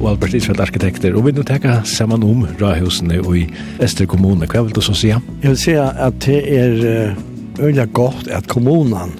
[0.08, 3.44] og Albert Israel arkitekter, og vi nu teka saman om rahusene og i
[3.84, 4.48] Ester kommune.
[4.48, 5.20] Hva vil du så sija?
[5.44, 7.16] Jeg vil sija at det er
[7.60, 9.18] øyla godt at kommunen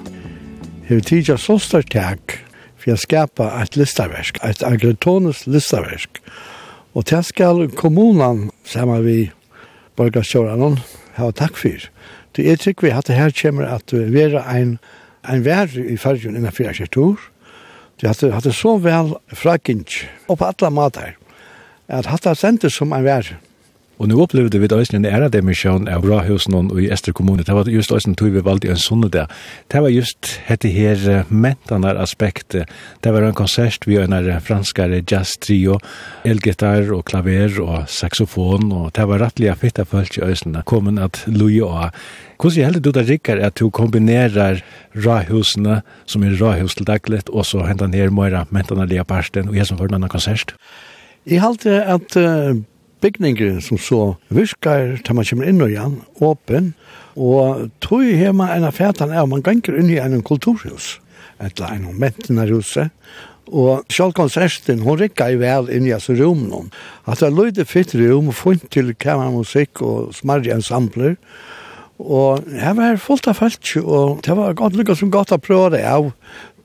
[0.88, 2.38] har tidja så stort tak
[2.80, 6.22] for å skapa et listaversk, et agritones listaversk.
[6.96, 9.18] Og det skal kommunen saman vi
[10.00, 10.78] borgarstjåren
[11.18, 11.90] ha takk for.
[12.32, 14.78] Det er trygg vi at det her kommer at vera en,
[15.28, 17.20] en vær i fargen innenfor arkitektur,
[18.00, 21.16] De hadde, hadde så vel frakkint og på alle mater
[21.88, 23.36] at hadde sendt som en vær.
[23.98, 27.42] Og nå opplevde vi det en ære demisjon av Brahusen og i Ester kommune.
[27.42, 29.26] Det var just også en tog vi valgte en sånne der.
[29.66, 32.70] Det var just dette her mentene aspektet.
[33.02, 35.80] Det var en konsert vi øyne franskare jazz trio,
[36.22, 38.70] elgitar og klaver og saxofon.
[38.70, 40.62] Og det var rettelig fitta følt i Øystein.
[40.62, 41.90] Kommen at loja og
[42.38, 44.60] Hvordan heldig du det rikker at du kombinerer
[44.94, 49.58] rahusene, som er rahus til dagligt, og så hentan ned møyra mentene lia parsten, og
[49.58, 50.54] jeg som får en konsert?
[51.26, 52.54] Jeg heldig at uh,
[53.02, 56.74] bygninger som så virkar til man kommer inn og igjen, åpen,
[57.18, 61.00] og tog hjemme en av fætan er man ganger inn i en kulturhus,
[61.42, 62.94] et eller annet mentene huset,
[63.48, 66.42] Og sjálf konserten, hon rikka i vel inn i hans rum.
[67.08, 71.16] At det er løyde fitt rum, og funnet til kammermusikk og smarrige ensembler.
[71.16, 71.57] Og
[71.98, 75.74] Og her var fullt av folk, og det var godt lykket som godt å prøve
[75.74, 76.12] det av,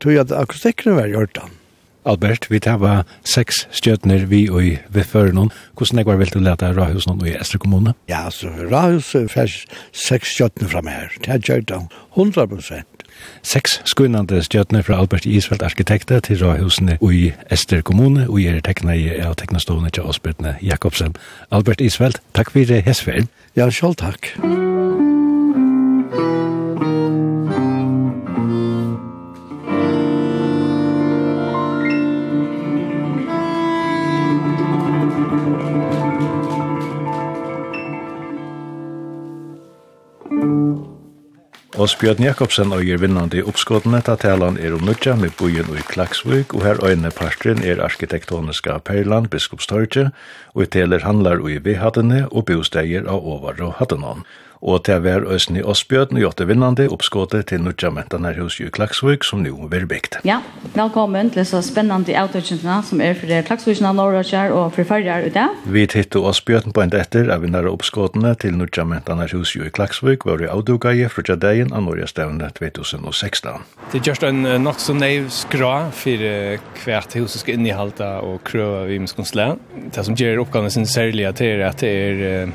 [0.02, 1.60] tog at akustikkene var gjort den.
[2.04, 5.48] Albert, vi tar var seks stjøtner vi og i Viførenon.
[5.74, 7.94] Hvordan er det vel til å lete Rahus og i Estre kommune?
[8.12, 9.54] Ja, så Rahus er
[9.96, 11.16] seks stjøtner fra meg her.
[11.24, 13.06] Det er gjort den, 100 prosent.
[13.46, 18.60] Seks skunnande stjøtner fra Albert Isfeldt arkitekter til Rahusene og i Estre kommune, og er
[18.60, 21.16] tekna i av teknastående til Osbertne Jakobsen.
[21.54, 23.32] Albert Isfeldt, takk for det, Hesferd.
[23.56, 24.34] Ja, selv takk.
[24.36, 24.73] Takk.
[41.74, 45.82] Åsbjørn Jakobsen og gir vinnande i oppskådene til talan er om nødja med bojen i
[45.88, 50.12] Klaksvik, og her øyne parstren er arkitektoniska Perland, Biskopstorget,
[50.54, 54.22] og i teler handlar og i Vihadene og bosteier av Ovar og Hadenon
[54.64, 59.26] og til hver Øsni Åsbjørn og Jotte Vinnande oppskåte til Nudja Mentanar hos i Klaksvik
[59.28, 60.22] som nå vil bygd.
[60.24, 60.38] Ja,
[60.72, 65.44] velkommen til så spennende avtøkjentene som er for Klaksvikene, Norrøkjær og for Farjar ute.
[65.68, 70.24] Vi tittet Åsbjørn på en etter av vinnare oppskåtene til Nudja Mentanar hos i Klaksvik
[70.24, 73.66] var i avdugaje fra Tjadeien av Norge stevne 2016.
[73.92, 76.24] Det er just en nok så nøy skra for
[76.84, 79.52] hvert hus skal innehalta og krøve vi med skonsle.
[79.92, 82.48] Det som gjør oppgavene sin særlige til er at det er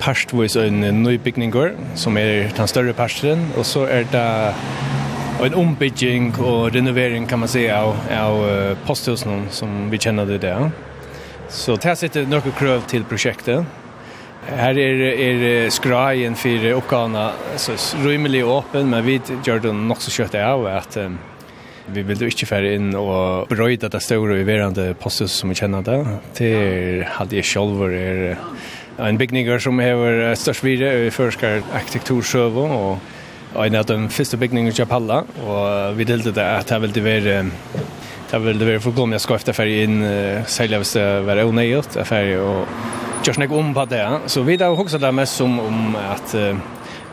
[0.00, 4.26] parstvis en ny bygninger, som er den større parsten, og så er det
[5.46, 8.42] en ombygging og renovering, kan man si, av, av
[8.86, 10.70] posthusen som vi kjenner det der.
[11.52, 13.66] Så det sitter noen krøv til prosjektet.
[14.46, 17.24] Her er, er skraien for oppgavene
[17.58, 21.16] så rymelig åpen, men vi gjør det nok så kjøtt av at um,
[21.90, 25.84] vi vil ikke fære inn og brøyde det store i verandre posthus som vi kjenner
[25.86, 25.98] det.
[26.38, 28.36] Det er, hadde jeg selv er
[28.98, 32.66] en bygninger som hever størst vire i førskar arkitektursøvo,
[33.56, 37.04] og en av de første bygninger i Japalla, og vi delte det at det ville
[37.04, 37.44] være
[38.26, 40.00] Det ville det være fullkomlig jeg skal efter ferie inn,
[40.50, 42.66] særlig hvis det var unøyert, ferie og
[43.22, 44.02] kjørs nek om på det.
[44.26, 46.34] Så vi da også det mest som om at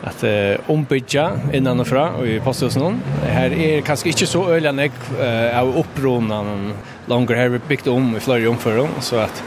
[0.03, 4.91] at uh, ombygja innan og i posthusen Her er kanskje ikke så øyelig enn jeg
[5.15, 6.73] uh, av oppronen
[7.07, 9.43] langer her vi bygd om i flere omfører, så at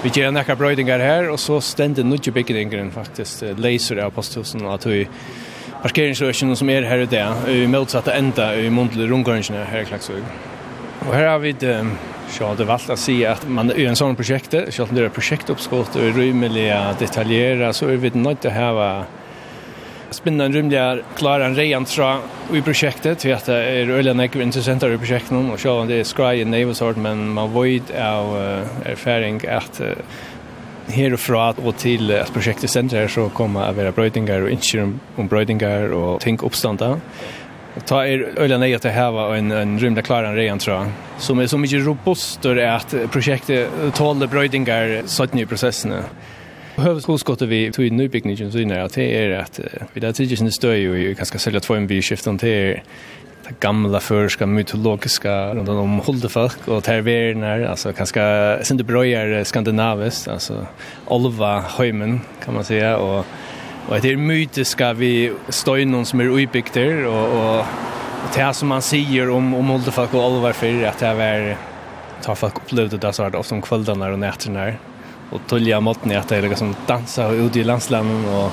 [0.00, 4.86] Vi gjør nekka brøydingar her, og så stender nudje byggdingeren faktisk leiser av posthusen, at
[4.88, 5.02] vi
[5.82, 10.24] parkeringsrøkene som er her i det, i motsatte enda i mundle rundgårdsene her i Klagsvøg.
[11.04, 11.76] Og her har vi det,
[12.32, 15.12] så det valgt å si at man er en sånn prosjekt, så om det er
[15.12, 16.70] prosjektoppskott og rymelig
[17.02, 18.90] detaljera, så er vi nødt til å hava
[20.10, 22.18] spinnan rymliga klara en rejan tra
[22.54, 26.04] i projektet till att det är öliga näkva intressenter i projektet och så det är
[26.04, 28.36] skraj i nevosort men man void av
[28.84, 29.80] erfaring att
[30.88, 34.92] här och från och till att projektet center så kommer att vara brödingar och inte
[35.16, 37.00] om brödingar och tänk uppstånda
[37.86, 40.86] ta er öliga nej att häva en en rymliga klara en rejan tror
[41.18, 45.92] som är så mycket robust att projektet tål brödingar sådant i processen
[46.80, 49.60] Hövskottet vi tog i nybyggningen så innan att det är att
[49.92, 52.80] vi där tidigare sin stöj och vi kanske sälja två en till om det
[53.48, 58.22] det gamla förska mytologiska runt om Huldefolk och Terverner alltså ganska
[58.70, 60.66] det brojar skandinaviskt alltså
[61.06, 63.26] Olva Heimen kan man säga och
[63.88, 67.66] och det är mytiska vi stöjnon som är uppbyggda och och
[68.34, 71.56] det som man säger om om Huldefolk och Olva för att det är
[72.22, 74.72] tar folk upplevde det så här ofta om kvällarna och nätterna
[75.30, 78.52] och tulja måtten i att det liksom dansa och ut i landslanden och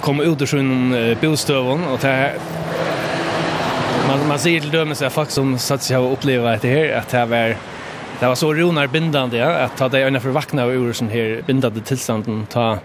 [0.00, 2.32] komma ut ur sin bostövon och det
[4.08, 7.26] man man ser till dömes är folk som satt jag uppleva det här att det
[7.26, 7.56] var
[8.20, 11.80] det var så ronar bindande ja, att ta det ungefär vakna ur sån här bindande
[11.80, 12.78] tillstånden ta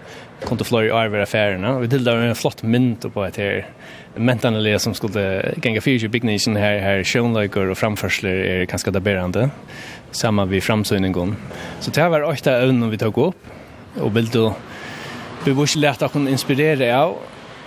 [0.44, 3.66] kom till Florida över affärerna och vi tillade en flott mynt på ett här
[4.14, 6.24] mentanliga som skulle gänga fyra big
[6.56, 9.50] här här skönlökar och framförsler är ganska daberande
[10.10, 11.36] samma vi framsynningen.
[11.80, 13.36] Så det här var åtta övnen vi tog upp
[14.00, 14.54] och vill då
[15.44, 17.16] vi borde lära oss inspirera av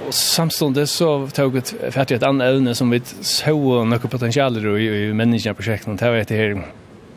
[0.08, 4.78] och samstundes så tog vi ett färdigt ett annat övne som vi så några potentialer
[4.78, 5.98] i, i människorna på.
[6.00, 6.64] Det var ett här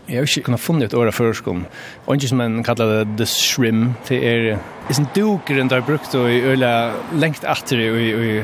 [0.07, 1.65] Jeg har ikke kunnet funnet et år av førskum.
[2.07, 3.81] Og ikke som en kallar det The Shrim.
[4.07, 4.53] Det er
[4.95, 8.37] en dukeren der brukt og i øyla lengt atter og i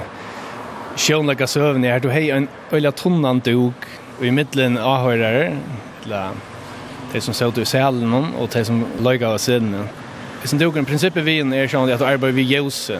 [0.98, 3.86] sjånlaga søvn er du hei en øyla tunnan duk
[4.18, 5.52] og i middelen avhøyrare
[6.02, 6.34] eller
[7.12, 9.70] de som søvde i selen og de som løyga av siden.
[9.70, 12.98] Det er en dukeren prinsippet vi er sånn at du arbeider vi jose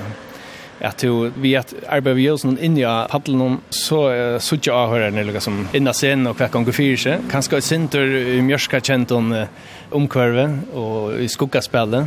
[0.82, 5.00] at du vi att arbetar vi oss någon in i paddelen så så jag har
[5.00, 8.42] hört när som inn inna sen och kvar går fyra kanske ett center i mjørska
[8.42, 9.46] mjörska kenton
[9.90, 12.06] omkurven og i skuggaspillet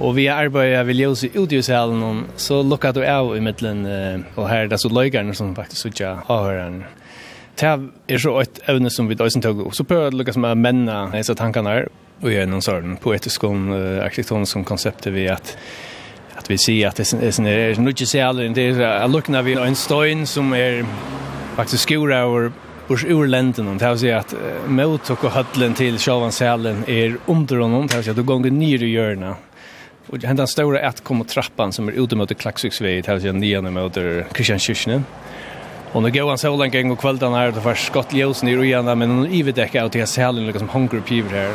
[0.00, 4.48] Og vi arbeider vil gjøre ut i salen, så lukket du av i midtelen, og
[4.50, 6.82] her er det så løygerne som faktisk ikke avhører
[7.60, 7.68] Det
[8.08, 10.58] er så et evne som vi døysen tog, og så prøver jeg å lukkes med
[10.58, 11.88] mennene, disse tankene her,
[12.22, 15.54] og gjøre noen sånn poetisk og uh, arkitektonisk konsept vi at
[16.44, 20.26] att vi ser att det är en mycket sälare det är luckna vi en stein
[20.26, 20.86] som är
[21.56, 22.52] faktiskt skora över
[22.88, 24.34] ur urländen och det vill säga att
[24.66, 27.86] mot och höllen till Sjalvan sälen är under honom.
[27.86, 29.36] Det vill säga då gånger ner i hjörna
[30.06, 33.62] och det händer stora ett kommer trappan som är ute mot Klaxviksväg det vill säga
[33.62, 35.04] mot Christian Kristianskyrkan
[35.92, 38.66] Och nu går han så länge en gång kvällen här, det var skottljus nere och
[38.66, 41.54] gärna, men hon iverdäckar och till sälen liksom hunger piver här.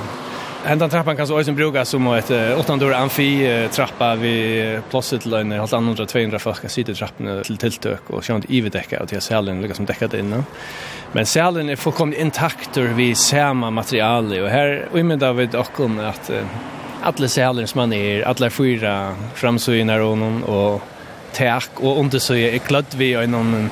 [0.64, 5.52] Henta trappan kan så ösen bruka som ett åttandör amfi trappa vi plåset till en
[5.52, 9.78] halvt andra 200 fast sitter trappan till tilltök och sjönt ivdäcka och till salen lyckas
[9.78, 10.44] som däckat inne.
[11.12, 15.80] Men salen är fullkomligt intakt och vi samma material och här och med David och
[15.80, 16.32] om att
[17.02, 20.82] alla sälen som man är alla fyra framsöjnar och någon och
[21.34, 23.70] tak och undersöja är klart vi är någon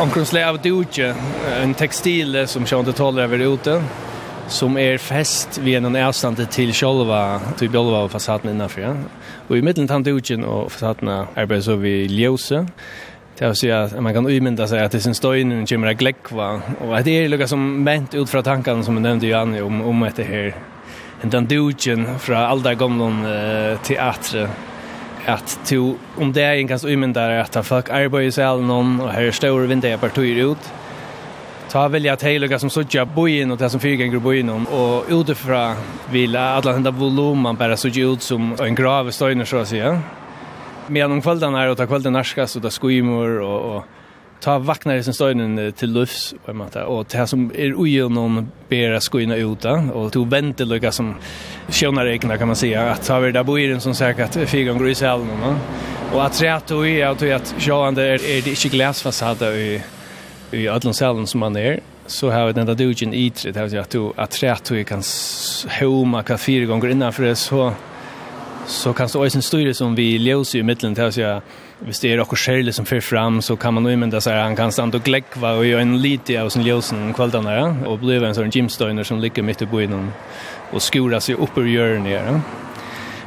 [0.00, 1.14] omkring av dutje
[1.62, 3.82] en textil som sjönt talar över ute
[4.52, 8.96] som är fest vid en avstånd till själva till själva fasaden innanför.
[9.48, 12.66] Och i mitten tant ugen och fasaden är så vi ljusa.
[13.38, 16.60] Det är säga att man kan umynda sig att det sin stöjning kommer att gläckva.
[16.80, 20.10] Och det är liksom som ment ut från tankarna som jag nämnde an om, om
[20.16, 20.54] det här.
[21.22, 24.48] Den dugen från der gamla uh, teatre.
[25.26, 29.30] att to om det är en ganska umynda att folk arbeider i salen och här
[29.30, 30.72] står vinter partier ut
[31.72, 34.66] ta vilja att hejluga som suttja bojen och det som fyrgänger bojen om.
[34.66, 35.74] Och utifrån
[36.10, 40.00] vill alla hända volumen bara suttja ut som en grav stöjner så att säga.
[40.86, 43.84] Medan om kvällen är och ta kvällen narskas och ta skymor och, och
[44.40, 46.82] ta vaknar i sin stöjnen till lufs på en måte.
[46.82, 49.72] Och det som är ogenom bära skojna uta.
[49.72, 51.14] Och to vänteluga som
[51.68, 52.90] sjönar egna kan man säga.
[52.90, 55.56] Att ta vi där boiren som säkert fyrgänger i sälen.
[56.12, 59.82] Och att träta och i att sjöande är, är det inte glasfasade i
[60.52, 63.78] i allan salen som man är så har vi den där dugen i det här
[63.78, 65.02] att du att tre att du kan
[65.80, 67.72] homa kan fyra gånger innan för det så
[68.66, 71.40] så kan så en styre som vi löser i mitten till så
[71.78, 74.42] hvis det är också själv som för fram så kan man nog men så här
[74.42, 77.98] han kan stanna och gläcka och göra en lite av sin ljusen kvällen ja och
[77.98, 80.10] bli en sån gymstoner som ligger mitt i boinen
[80.72, 82.40] och skora sig upp ur jörn ja.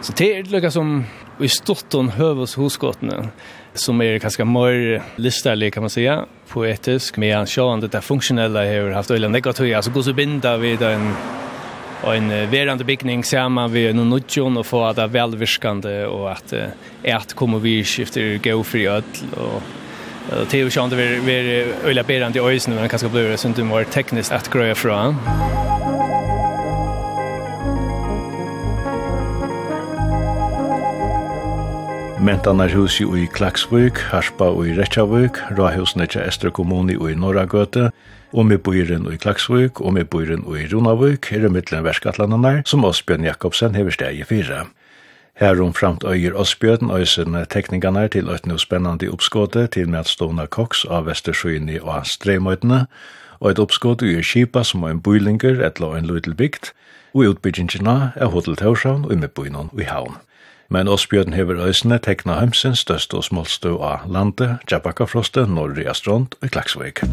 [0.01, 1.05] Så det är lika som
[1.38, 3.30] vi stotton hövs hos skottene
[3.76, 8.91] som är ganska mer listerlig, kan man säga poetisk med en sjön det funktionella har
[8.91, 11.15] haft eller negativa altså går så binda vid en
[12.03, 16.53] en verande byggning samman vi en nutjon och få att det är og och att
[17.03, 19.03] ät kommer vi skifter gå fri öll
[19.38, 19.61] och
[20.51, 23.38] Det är ju sjönt det vi är öjla berande i öjsen, men kanskje blir det
[23.38, 25.15] så du må tekniskt att gröja från.
[32.26, 37.91] Mentanarhusi i Klaksvik, Harspa i Rettjavøk, Rahusne til Ester kommune i Norragøte,
[38.34, 42.88] og med bøyren i Klaksvik og med bøyren i Runavik, er det mittlen verskatlandene som
[42.88, 44.63] Osbjørn Jakobsen hever steg i fire.
[45.38, 50.47] Herum framt øyer Åsbjørn øysene teknikerne til et noe spennende oppskåte til med at stående
[50.47, 52.88] koks av Vestersøyene og Stremøytene,
[53.39, 56.73] og et oppskåte i Kipa som er en bøylinger etter en løytelbygd,
[57.13, 60.17] og utbyggingene er Hotel Torshavn og med bøyene i Havn.
[60.68, 66.49] Men Åsbjørn hever øysene tekna heimsins største og smolstu av landet, Tjabakkafroste, Norri Astrond og
[66.49, 67.03] Klaksvøk.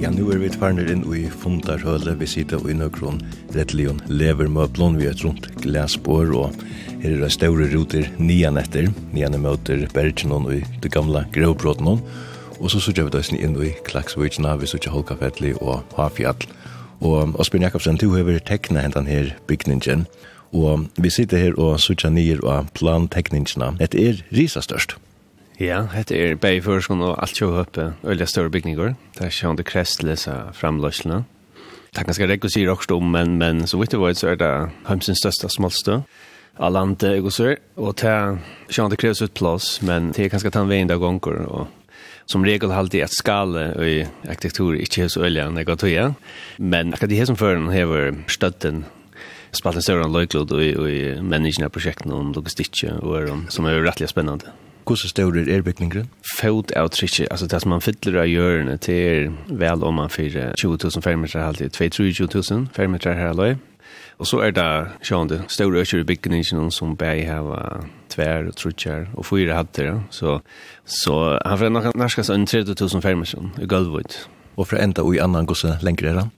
[0.00, 3.20] Ja, nu er vi tvarnir inn i fundarhøle, vi sitter i nøkron
[3.52, 6.64] rettelion levermøblon, vi er rundt glasbår og
[7.04, 12.00] Her er større ruter nian etter, nian møter Bergen og i det gamla gråbråten
[12.60, 16.46] og så sørger vi da inn i Klaksvøkjena, vi sørger Holkafetli og Hafjall.
[17.04, 20.06] Og Asbjørn Jakobsen, du har tekna hentan her bygningen,
[20.54, 23.74] og vi sitter her og sørger nyer og plantekningene.
[23.80, 24.96] Det er risa størst.
[25.60, 28.94] Ja, det er bare i førskolen og alt kjøy oppe, øyla større bygninger.
[29.18, 31.24] Det er kjøy det krestløse framløsene.
[31.94, 34.54] Det er ganske rekkosir også, men, men så vidt det var så er det
[34.88, 36.00] Heimsens største smalstø
[36.58, 38.36] av landet, og så, og det er
[38.70, 41.66] kjenner det kreves ut plass, men det er ganske tann veien vei gonger, og
[42.30, 46.14] som regel alltid at skala i arkitektur ikke er så øyelig enn jeg går tog
[46.58, 48.84] men akkurat det her som føren hever støtten,
[49.52, 53.82] spalt en større løyklod og, i menneskene av prosjekten om logistikk og er, som er
[53.84, 54.54] rettelig spennende.
[54.84, 56.08] Hvordan større er bygningren?
[56.36, 60.12] Fot av trykje, altså det som man fyller av hjørnet, det er vel om man
[60.12, 63.54] fyrer 20 000 fermeter halvtid, 22 000 fermeter her løy,
[64.18, 64.68] Og så er det
[65.02, 69.98] sjående store økker i bygningen som bare har tvær og trutjer og fyra hatter.
[70.14, 70.38] Så,
[70.86, 74.20] så han får nok norskast enn 30.000 fermersen i Gulvud.
[74.54, 76.30] Og for enda og i annan gosse lenger er han?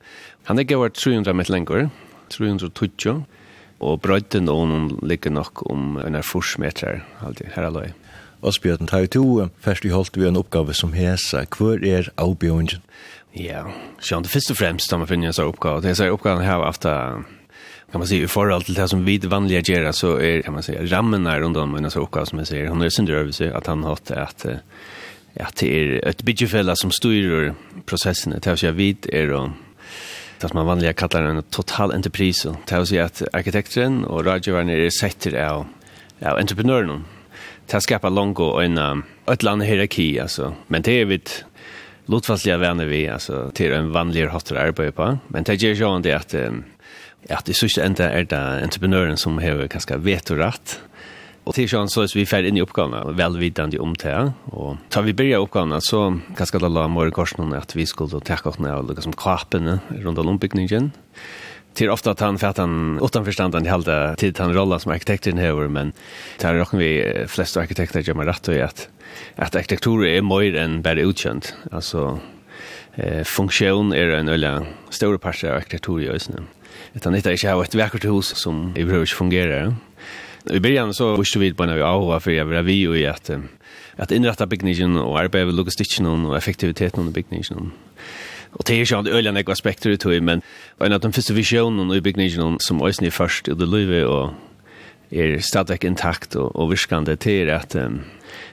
[0.49, 1.89] Han er gavart 300 meter lenger,
[2.33, 3.25] 320,
[3.85, 7.93] og brøyden og noen ligger nok om en er meter alltid, her aløy.
[8.47, 11.45] Asbjørn, tar vi to først vi holdt vi en oppgave som hesa.
[11.57, 12.83] Hvor er avbjørnjen?
[13.37, 13.67] Ja,
[14.01, 15.83] sjående først og fremst da man finner en sånn oppgave.
[15.83, 17.27] Det er sånn oppgave her av
[17.93, 20.63] kan man säga i förhåll till det som vid vanliga gera så är kan man
[20.63, 22.69] säga rammen är runt om men så också som jag säger.
[22.69, 24.47] Hon är synd över sig att han har haft att
[25.33, 27.55] ja, det är ett bidjefälla som styr
[27.87, 28.35] processen.
[28.43, 29.53] Det vill säga vid är då
[30.41, 34.69] det som man vanliga kallar en total entrepris det vill säga att arkitekten och rådgivaren
[34.69, 35.67] är sätter av
[36.21, 37.05] av entreprenören.
[37.67, 40.55] Det skapar långt och en ett land hierarki alltså.
[40.67, 41.31] Men det är vid
[42.07, 43.51] lotfastliga vänner vi alltså.
[43.55, 45.19] Till en vanlig hotar arbete på.
[45.29, 46.35] Men det ger ju ändå att
[47.29, 50.81] ja det är så enda er det entreprenøren som har kanskje vetorett,
[51.47, 54.15] Og til sånn så er vi ferdig inn i oppgavene, velvidende om det.
[54.51, 58.35] Og tar vi börja oppgavene, så kan skal la Måre Korsen at vi skulle ta
[58.43, 60.93] oss ner og lukke som kapene rundt om ombygningen.
[61.77, 65.69] till ofta att han fatt han utanforstand han hade tid han rolla som arkitekten hever,
[65.69, 65.93] men
[66.39, 68.61] til råkken vi flest arkitekter gör meg rätt og
[69.37, 72.21] att arkitektur är mer än bara utkänt alltså
[72.95, 76.47] eh, funktion är en eller store part av arkitektur i øsene.
[76.97, 79.75] Utan det är inte ett vackert hus som i brukar fungera.
[80.51, 83.31] I början så visste vi på när vi av för jag vi och att
[83.97, 87.73] att inrätta byggnaden och arbeta med logistiken och effektiviteten under byggnaden.
[88.51, 90.43] Och det är ju inte öliga några aspekter det tror men
[90.79, 94.31] en av de första visionen i byggnaden som ösn i först i det livet och
[95.11, 98.01] är stadig intakt och, och viskande till att um,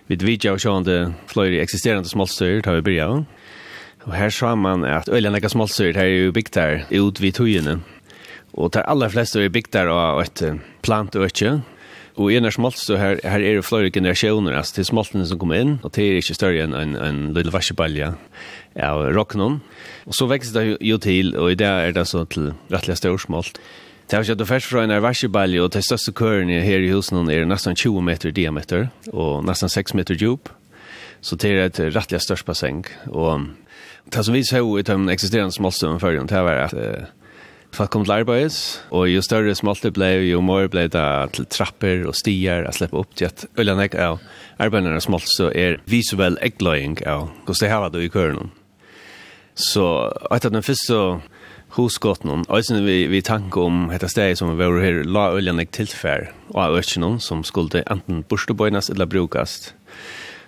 [0.08, 3.26] vid vidja och sjönde flöjde existerande smålstyr tar vi börja.
[4.04, 7.36] Och här sa man att öliga några smålstyr här är ju byggt där ut vid
[7.36, 7.80] tujene
[8.54, 10.44] Og de aller fleste er bygd der av et
[10.86, 11.62] plant og ikke.
[12.14, 15.40] Og i en av så her, her er det flere generasjoner, altså til smoltene som
[15.42, 18.12] kommer inn, og det er ikke større enn en, en lille varsebalje
[18.78, 19.58] av rocknon.
[20.06, 23.22] Og så vekst det jo til, og i det er det så til rettelig større
[23.24, 23.58] smolt.
[24.06, 27.32] Det har skjedd at først fra en varsebalje, og til største køren her i husen
[27.34, 30.54] er nesten 20 meter diameter, og nesten 6 meter djup.
[31.24, 32.84] Så det er et rettelig størst basseng.
[33.10, 33.48] Og
[34.14, 36.78] det som vi så av den eksisterende smoltene før, det var at
[37.74, 38.58] Folk kom til arbeids,
[38.94, 43.00] og jo større smalte ble, jo mer ble det til trapper og stier å slippe
[43.00, 44.20] opp til at øyne jeg av
[44.62, 48.52] arbeidene smalt, så er visuell eggløying av hvordan det har vært i køren.
[49.58, 49.88] Så
[50.30, 51.00] etter den første
[51.74, 55.66] hosgåten, og jeg vi, vi tanke om dette stedet som vi var her, la øyne
[55.66, 59.74] jeg tilfær av øyne som skulle enten borstebøynes eller brukast.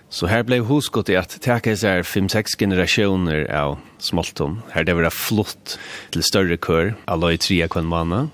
[0.08, 4.62] Så här blev huskot i at täcka så här 5-6 generationer av smoltom.
[4.70, 5.78] Här det var flott
[6.10, 8.28] till större kör, alla i trea kvann manna.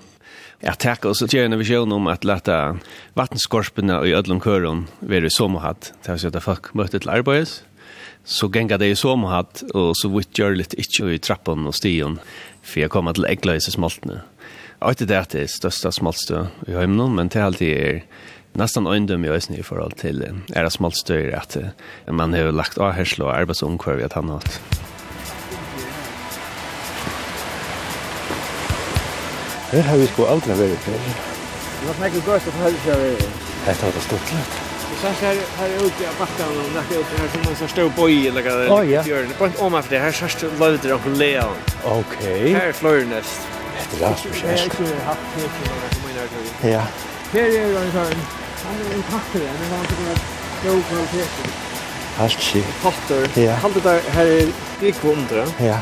[0.63, 2.79] Jeg tackar også att en vision om att låta
[3.15, 5.93] vattenskorporna i ödlom kören vara i sommarhatt.
[6.07, 7.65] Det vill att folk møtte til arbeids.
[8.25, 12.19] Så gänga det i sommarhatt och så vitt gjør litt inte i trappan och stien,
[12.63, 14.21] För jag kommer til ägglöjse smoltna.
[14.81, 17.77] Jag vet inte det er det är största smoltstö i hemmen, men det är alltid
[17.77, 18.03] är
[18.53, 21.57] nästan öndöm jag i förhåll till era smalt större att
[22.07, 24.43] man har lagt av härsla och arbetsomkvar att han har
[29.73, 30.97] Her har vi sko aldri vært før.
[31.81, 33.23] Det var nekket godt at her ikke vært.
[33.65, 34.59] Dette var stort lett.
[34.93, 37.69] Og så här, här är ute av backen och nekket ute här som en sån
[37.69, 38.69] stor boj eller vad det er.
[38.69, 39.03] Ja, ja.
[39.03, 41.49] Det er bare om efter det, her sørst løyder og lea.
[41.85, 42.53] Okej.
[42.53, 43.49] Här är flørenest.
[43.91, 44.45] Det är rast för sørst.
[44.45, 46.73] Jeg har inte haft helt til å komme.
[46.75, 46.85] Ja.
[47.33, 50.23] Här är jo en sån Han är en tackare, men han tycker att
[50.65, 51.29] god kvalitet.
[52.19, 52.67] Allt shit.
[52.83, 53.41] Potter.
[53.41, 53.55] Ja.
[53.55, 55.47] Han det där här är gick undra.
[55.59, 55.79] Ja.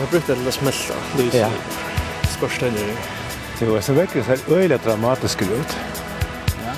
[0.00, 0.94] Jag brukte det smälta.
[1.32, 1.50] Ja.
[2.36, 2.80] Skorstenar.
[3.58, 5.76] Det var så verkligen så här öjligt dramatiskt ut.
[6.64, 6.72] Ja.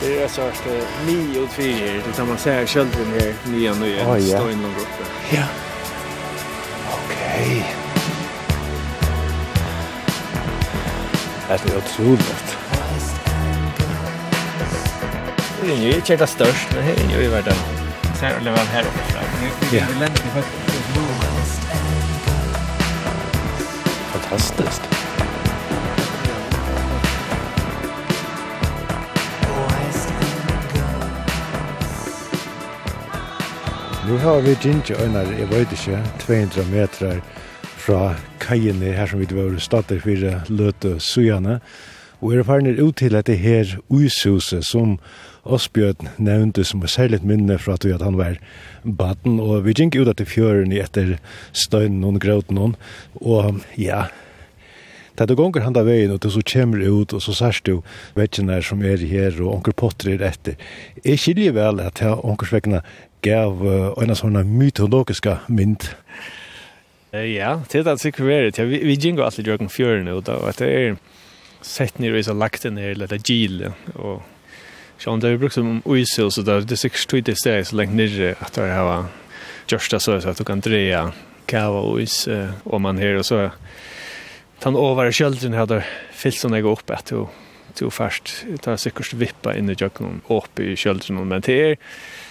[0.00, 0.66] Det är så att
[1.06, 4.38] nio och fyra, det kan man säga skölden här, nio och nio, oh, ja.
[4.38, 5.06] står inom gruppen.
[5.30, 5.44] Ja.
[6.92, 7.64] Okej.
[11.48, 11.58] Okay.
[11.64, 12.59] Det är otroligt.
[15.62, 17.54] Det är ju inte det störst, men det är ju i världen.
[18.18, 18.98] Så här lever här uppe.
[18.98, 19.24] fram.
[19.72, 19.86] Ja.
[24.12, 24.82] Fantastiskt.
[34.08, 37.20] Nu har vi Ginger Øynar, jeg vet ikke, 200 meter
[37.62, 41.60] fra kajene her som vi var stadig for løte sujane.
[42.20, 44.98] Og er ferdig ut til dette her uishuset som
[45.44, 48.36] Osbjørn nevnte som er særlig minne fra at, at han var
[48.84, 51.16] baden, og vi gikk ut til fjøren etter
[51.52, 52.58] støynen og grøten,
[53.20, 54.08] og ja,
[55.18, 57.82] Da du gonger handa veien, og du så kommer ut og så sørst du
[58.16, 60.56] vekkene som er her og onker potter er etter.
[61.04, 62.80] Jeg skiljer vel at jeg onkers vekkene
[63.20, 65.90] gav uh, en sånn mytologiska mynd.
[67.12, 68.62] Uh, ja, det er det sikkert vært.
[68.64, 70.96] Vi, vi gjengår alltid jøkken fjøren ut og det er
[71.60, 73.66] sett ned så lagt ned eller det er gil
[73.98, 74.22] og
[75.00, 77.94] Så det er brukt som uisil, så där det sikkert tog det sägs så lengt
[77.94, 79.04] ner at det här
[79.68, 81.12] just så så att du kan dreja
[81.46, 82.28] kava ois
[82.64, 83.50] om man her, og så
[84.60, 85.80] tan over skölden hadde
[86.12, 87.12] fyllt sånn jeg opp att
[87.78, 88.32] to først,
[88.64, 91.80] ta sikkert vippa inn i jökken opp i kjölden men det er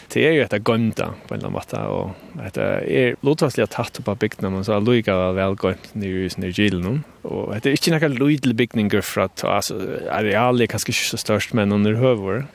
[0.09, 3.75] det er jo etter gømta på en eller annen måte og det er lotvastlig at
[3.75, 7.51] tatt på bygdene, men så er loiga var vel gømt nere i sinne gilen og
[7.61, 9.77] det er ikke noen loidel bygninger for at altså,
[10.09, 12.47] arealet er kanskje ikke så størst men under høver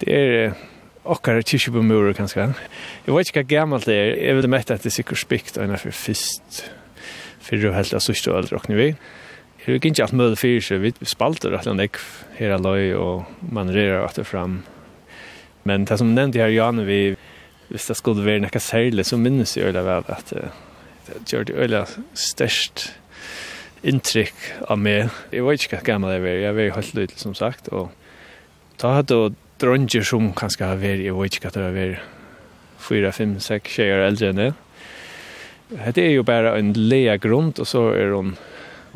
[0.00, 0.56] det er
[1.04, 4.74] okkar tisje på murer kanskje jeg vet ikke hva gammalt det er jeg vil mette
[4.74, 6.64] at det er sikkert spikt og enn er for fyrst.
[7.44, 8.88] Fyrir og helt av sørste og aldri okne vi
[9.64, 11.96] Jeg vil ikke alt møte fyrir seg, Vi spalter at han gick
[12.96, 14.62] og man och at det fram.
[15.64, 17.16] Men det som nevnte her, Jan vi
[17.68, 20.50] hvis det skulle være noe særlig, så minns jag det väl att det
[21.26, 22.92] gjør det øyla størst
[23.82, 24.34] inntrykk
[24.68, 25.10] av meg.
[25.32, 26.28] Jeg vet inte hur gammal jag var.
[26.28, 27.68] Jag var helt liten som sagt.
[27.68, 27.90] og
[28.82, 32.02] da hadde jeg dronjer som kanskje har vært, jeg vet ikke hva det var,
[32.78, 34.52] fyra, fem, seks, tjejer eldre enn det.
[35.94, 38.36] Det er jo bare en lea grunn, og så är hon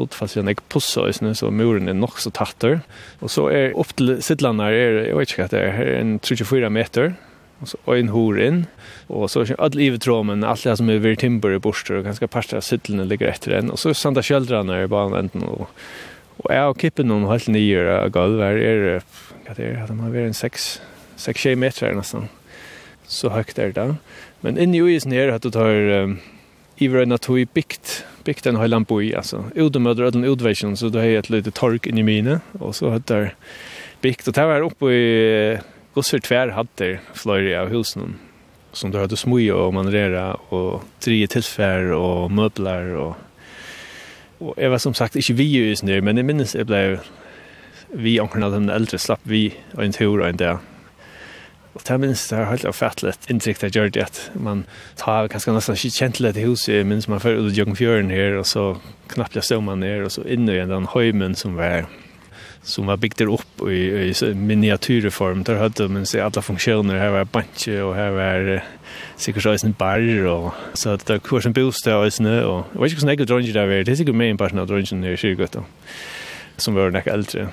[0.07, 2.81] utfallet siden jeg pusser øsene, så muren er nok så tatter.
[3.21, 6.01] Og så er opp til är er, jeg vet ikke hva det er, her er
[6.01, 7.15] en 34 meter,
[7.61, 8.67] och så en hor in.
[9.07, 12.57] Och så all ivetråmen, allt det som är vid timber i borster och ganska parter
[12.57, 13.71] av sittlene ligger efter den.
[13.71, 15.71] Och så sanda skjöldrarna i bara enden och
[16.39, 18.41] och jag och kippen någon helt år av golv.
[18.41, 19.03] Här är
[19.47, 20.81] vad det är det, man varit en 6
[21.17, 22.29] 6 meter nästan.
[23.07, 23.95] Så högt är det
[24.41, 26.19] men inne i isen här att du tar um,
[26.77, 29.45] i vrena tog i bikt bygde en hel boi, alltså.
[29.57, 32.91] og den udvägen, så då har jag ett litet tork in i mine, och så
[32.91, 33.31] har jag
[34.01, 35.59] byggt, och det var uppe i
[35.95, 38.19] gossar tvär hade flöjriga av husen,
[38.73, 43.17] som då hade smoj og manrera, och tre tilfær och möbler, och
[44.41, 46.99] og jeg var som sagt ikke vi just nu, men jeg minnes jeg blev
[47.89, 50.59] vi ankarna den äldre slapp vi en tur og en dag.
[51.79, 54.65] Og det minns det har helt avfattelig inntrykk det gjør det at man
[54.99, 58.35] tar kanskje nesten ikke kjent litt i huset, minns man fører ut i Jøgenfjøren her,
[58.41, 58.73] og så
[59.15, 61.87] knappt jeg stod man ned, og så inne i den høymen som var
[62.69, 65.45] som var byggt upp i, i i miniatyrform.
[65.47, 66.99] Der hadde man seg alle funksjoner.
[67.01, 68.67] Her var banche og her var uh,
[69.17, 72.27] sikkert så en bar Og, så att det kurs en bostad og sånn.
[72.27, 73.85] Og jeg vet ikke hvordan jeg dröngen där var.
[73.85, 75.57] Det er sikkert mer enn person av dröngen i kyrkot
[76.59, 77.49] som var näka eldre.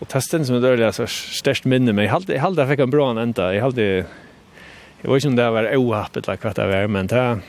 [0.00, 2.04] Og testen som er dårlig, altså, størst minne mig.
[2.08, 3.52] Jag hade jag hade fick en bra enda.
[3.52, 4.06] Jeg hade
[5.02, 7.40] jeg vet ikke om det var ohappet eller hva det var, men det,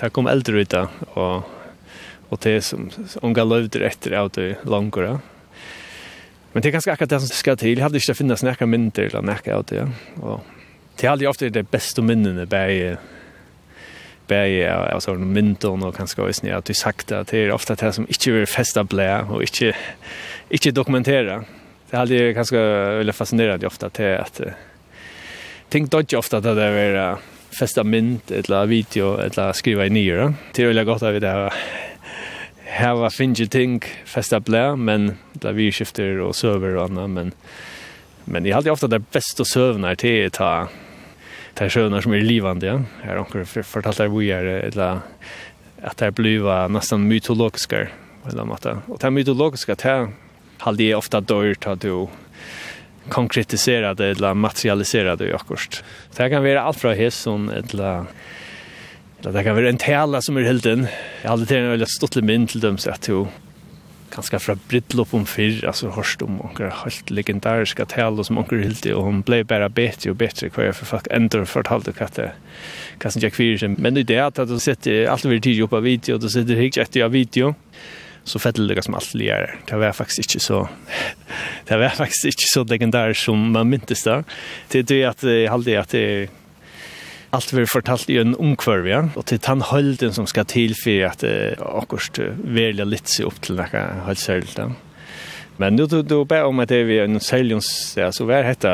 [0.00, 0.86] det kom eldre ut da,
[1.20, 1.42] og,
[2.30, 2.86] og det som
[3.20, 5.18] unga løvder etter av det långkora.
[6.52, 7.76] Men det er ganske akkurat det som skal til.
[7.76, 9.84] Jeg hade ikke finnas näka mindre eller nekka av det.
[10.22, 10.40] Og
[10.96, 12.96] det är alltid det bästa minnena bär
[14.26, 17.92] bär av sådana myndon og kanskje också at du sagt at Det er ofta det
[17.94, 19.74] som inte vill festa blæ og ikkje
[20.50, 21.44] ikkje dokumentera
[21.90, 24.40] det hade alltid ganska eller fascinerande ofta till att
[25.68, 27.16] tänk dodge ofta att det är
[27.58, 30.34] festa mynt eller video eller skriva i nyra.
[30.54, 31.52] Det är väl gott att vi det här
[32.64, 37.32] här var finge ting festa blä men där vi skifter och server och annat men
[38.24, 40.68] men det är alltid ofta det bästa sövnar till att ta
[41.54, 42.82] ta sjönar som är livande ja.
[43.06, 44.98] Jag har fortalt att vi är eller
[45.82, 47.88] att det blir nästan mytologiska
[48.26, 48.66] eller något.
[48.86, 50.08] Och det mytologiska det
[50.58, 52.08] halde jeg ofta dör ta du
[53.08, 55.82] konkretisera det eller materialisera det akkurat.
[56.10, 58.04] Så det kan vara allt från hæsson eller
[59.20, 60.86] eller det kan vara en tala som är helt en.
[61.22, 63.26] Jag hade till en väldigt stort min till dem så att du
[64.14, 68.92] ganska fra Bridlop om fyr, altså hørst om onker helt legendariska tala som onker hilti,
[68.92, 72.30] og hun blei bare betre og betre hver jeg for folk endur fortalte hva det
[72.98, 73.76] hva som jeg kvirer seg.
[73.78, 77.08] Men det er at du sitter alt over tid på video, du sitter hygg etter
[77.12, 77.54] video,
[78.28, 79.54] så fett det som allt ligger.
[79.66, 80.68] Det var faktiskt inte så
[81.68, 84.24] det var faktiskt inte så legendar som man minns det.
[84.68, 86.28] Det det att jag hade att det
[87.30, 89.02] allt vi fortalt i en omkvarv, ja.
[89.16, 93.42] Og til den holden som skal til for at eh, akkurat velja litt seg opp
[93.44, 94.70] til noe holdsøylt, ja.
[95.58, 97.68] Men nu du, du ber om at det vi en sølgens,
[97.98, 98.72] ja, så var dette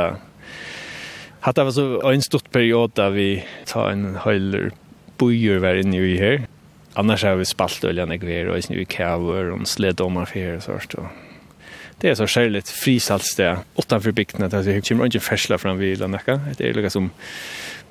[1.44, 4.70] Hatta var så en stort period där vi tar en höjler
[5.18, 6.46] bojur var inne i här
[6.94, 10.56] annars har vi spalt öljan i gver och nu i kavor och sleddomar för er
[10.56, 10.94] och sånt.
[12.00, 16.40] Det är så skärligt frisaltste utanför bygden att det kommer inte färsla fram vid Lannaka.
[16.56, 17.10] Det är lika som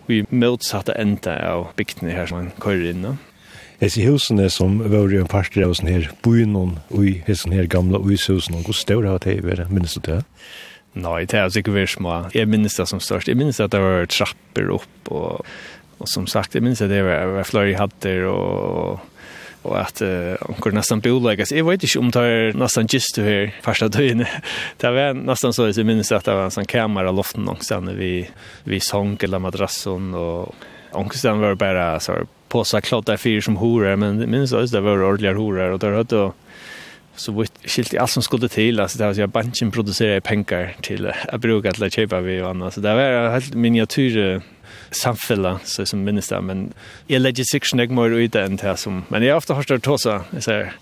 [0.05, 3.17] vi motsatta ända av bygden här som man kör in.
[3.79, 7.67] Hesi husene som var jo en parster av sånne her byen og i sånne her
[7.67, 10.21] gamle uishusene, hvor større har det vært, minnes du det?
[10.93, 12.17] Nei, det er sikkert vært små.
[12.37, 13.27] Jeg minnes det som størst.
[13.27, 15.41] Jeg minnes at det var trapper opp og
[16.03, 18.99] Och som sagt, jag minns att det var, var flöj hatter och
[19.61, 20.01] och att
[20.41, 21.51] hon uh, nästan bolagas.
[21.51, 24.25] Jag vet inte om det är nästan just här första dagen.
[24.77, 27.41] det var nästan så att jag minns att det var en sån kammare av loften
[27.41, 28.29] någonstans vi,
[28.63, 30.55] vi sång eller madrassen och
[30.91, 32.13] ångsten var bara så
[32.47, 36.31] påsa kloddar fyra som horar men minns att det var ordliga horar och där hade
[37.15, 40.75] så vitt skilt allt som skulle till alltså det var så jag banken producerade pengar
[40.81, 44.41] till att bruka till att köpa vi och annars så det var helt miniatyr
[44.93, 46.73] samfella så som minns det men
[47.07, 50.23] jag lägger sig snägg mer ut än det som men jag ofta har stört tossa
[50.39, 50.73] så här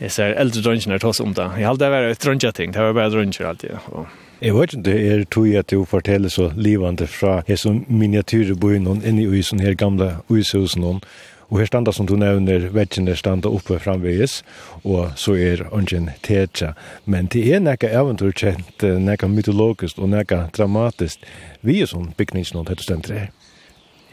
[0.00, 1.44] Jeg ser eldre drønnsene er tås om det.
[1.60, 3.70] Jeg halte det var et ting, det var bare drønnsjer alltid.
[3.92, 4.06] Og...
[4.40, 9.02] Jeg vet ikke, det er tog at du forteller så livande fra jeg som miniatyrbøyen
[9.04, 11.02] inni i uisen her gamle uishusen.
[11.50, 14.40] Og her standa som du nevner, vekkene standa oppe framvegis,
[14.84, 16.72] og så er ungen tetja.
[17.04, 21.26] Men det er nekka eventur kjent, nekka mytologisk og nekka dramatisk.
[21.66, 23.28] Vi er sånn bygningsen bygningsnån, hette stendere.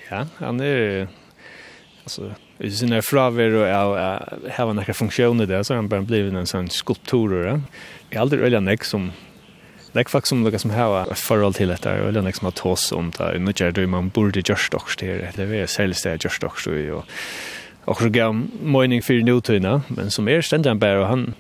[0.10, 1.08] Ja, han er,
[2.04, 6.34] altså, hvis han er fraver og jag har några funktioner där så han bare blivit
[6.34, 9.12] en sånn skulptur Jeg har aldri øyla nek som
[9.98, 12.48] det är faktiskt som något som har ett förhåll till detta och det är liksom
[12.48, 13.40] att ta oss om det.
[13.40, 15.32] Nu är det man borde görs dock till det.
[15.36, 17.06] Det är säljs det görs dock till och
[17.86, 21.34] och så gav mening för nutuna men som är ständigt bara han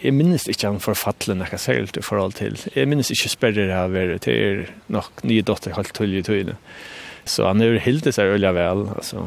[0.00, 2.56] Jeg minnes ikke han forfattelig nekka særlig i forhold til.
[2.76, 6.22] Jeg minnes ikke sperrer det her være til er nok nye dotter helt tull i
[6.24, 6.56] tøyene.
[7.28, 9.26] Så han er hildet seg øyla vel, altså.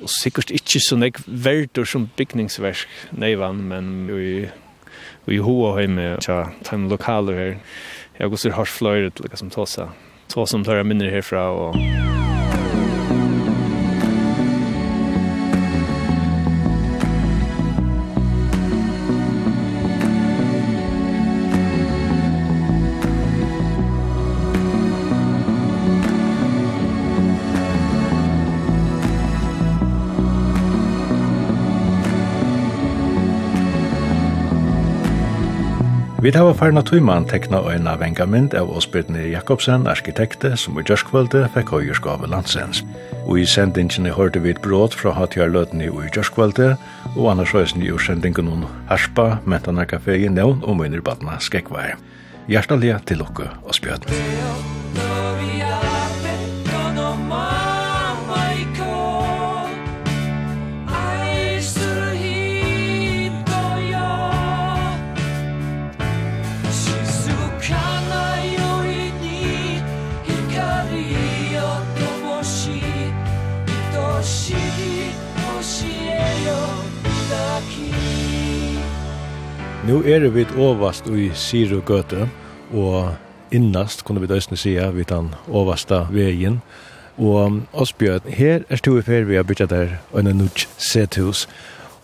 [0.00, 2.84] Og sikkert ikke så nek verdur som bygningsverk,
[3.16, 4.50] nei men vi
[5.30, 7.58] i hoa heime tja time lokaler her.
[8.18, 9.90] Jeg går så har fløyret liksom tåsa.
[10.28, 11.78] Tåsa som tar jeg minner herfra og
[36.30, 41.72] Vi hava farna tøyman tekna øyna vengamynd av Åsbjørnir Jakobsen, arkitekte, som i Gjørskvalde fekk
[41.74, 42.84] høyerskave landsens.
[43.24, 46.76] Og i sendingene hørte vi et bråd fra Hatjarløtene i Gjørskvalde,
[47.16, 51.98] og annars høysen i sendingen om Harspa, Mentana Café i nevn og Møynerbatna Skekvær.
[52.46, 54.06] Hjertelig til lukke, Åsbjørn.
[54.06, 55.89] Åsbjørn.
[79.90, 82.28] Nu er vi ovast i Siru Gøte,
[82.70, 83.16] og
[83.50, 86.60] innast, kunne vi døysene sija, vi den oversta veien.
[87.18, 91.48] Og Osbjørn, her er stod i fer vi har bygget der, og en nødt sethus.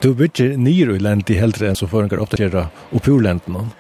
[0.03, 3.71] Du bygger nyr i land i heldre enn som forengar oppdatera opurlenden.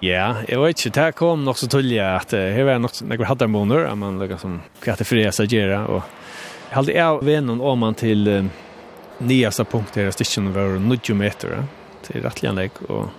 [0.00, 3.84] Ja, jeg vet ikke, det kom nok så tullig at her var nok nekker haddarmoner,
[3.84, 6.00] at man liksom kvette fri å gjøre, og
[6.70, 8.54] jeg halde av vennen om man til um,
[9.20, 11.66] nyaste punkt her, stikken var 90 meter,
[12.08, 13.10] til rettelig anlegg, og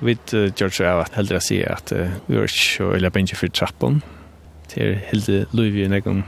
[0.00, 2.92] Vi uh, gjør så av at heldre å si at uh, vi var ikke så
[2.94, 4.00] øyla bensje for trappen.
[4.68, 6.24] Det er heldig lov i nekken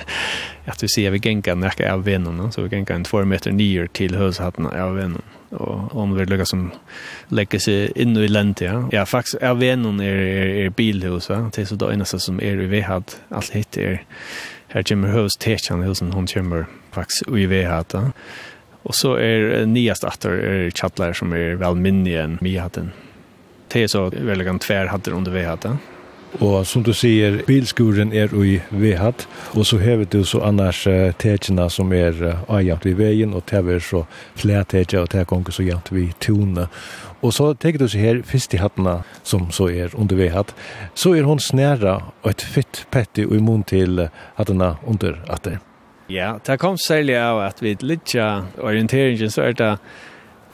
[0.70, 3.90] at vi sier vi genga nekka av vennene, så vi genga en 2 meter nyer
[3.94, 5.22] til høyshatten av vennene.
[5.54, 6.64] Og om vi lukka som
[7.30, 8.80] legger seg inn i lente, ja.
[8.92, 11.44] Ja, faktisk av vennene er, er, er bilhus, ja.
[11.54, 14.02] Det er så det eneste som er i vehad, alt hitt er
[14.72, 18.10] her kommer høys tekjan, høysen hun kommer faktisk i vehad, ja.
[18.86, 22.88] Og så er nyast atter er chatlar som er vel minni enn vi hadde.
[23.72, 25.74] Det er så veldig gant tver hatter under vi hadde.
[26.42, 29.24] Og som du sier, bilskuren er i Vehat,
[29.56, 33.46] og så hever du så annars uh, tekjene som er uh, ajant ved veien, og
[33.48, 34.02] tever så
[34.36, 36.66] flere tekjer, og tever konkur så jant ved tone.
[37.24, 40.52] Og så tenker du så her, fyrst i hattena som så er under Vehat,
[40.94, 44.04] så er hon snæra og et fytt petti og mun til
[44.36, 45.62] hattena under atter.
[46.08, 49.72] Ja, det kom særlig av at vi litt orienteringen så er det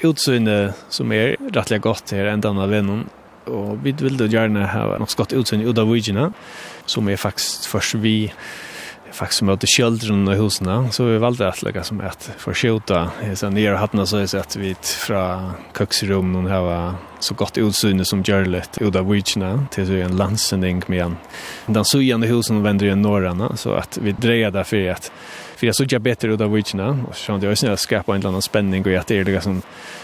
[0.03, 3.05] utsynet som er rettelig godt her enda av vennen.
[3.53, 6.31] Og vi vil gjerne ha noe godt utsynet ut av vujene,
[6.87, 8.31] som er faktisk først vi
[9.13, 13.77] faktiskt mot sköldren och husen så vi valde att lägga som ett förskjuta så nere
[13.77, 18.79] hatten så är att vi från köksrum någon här var så gott utsyn som görlet
[18.81, 19.67] uda witchna.
[19.71, 21.17] Till så en landsending med en
[21.67, 23.57] den sujande husen vänder ju norrarna.
[23.57, 25.13] Så att vi drejer där för att
[25.57, 27.05] för jag såg jag bättre uda witchna.
[27.09, 29.63] Och så det är snälla skapa en annan spänning och att det är liksom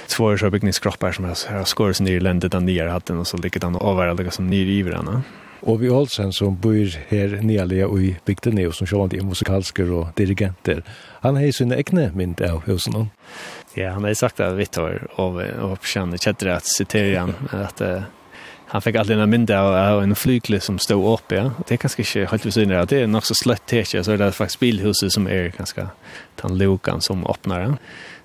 [0.08, 3.82] två så byggningskroppar som har skårs ner i ländet där ner hatten och så likadant
[3.82, 5.22] överallt som ner i varandra
[5.62, 10.84] Ovi Olsen som bor her nyalega i bygden og som sjående er musikalsker og dirigenter.
[11.22, 13.10] Han har sin egne mynd av husen.
[13.76, 17.82] Ja, han har sagt det vitt år og og kjenner kjetter at sitere han at
[17.82, 18.06] uh,
[18.70, 21.50] han fick alltid en mynd av en flyglig som stod upp, ja.
[21.66, 24.18] Det är kanske inte helt vid sidan Det är nok så slött tekje, så det
[24.18, 25.88] faktisk faktiskt bilhuset som är ganska
[26.42, 27.76] den lokan som åpner den.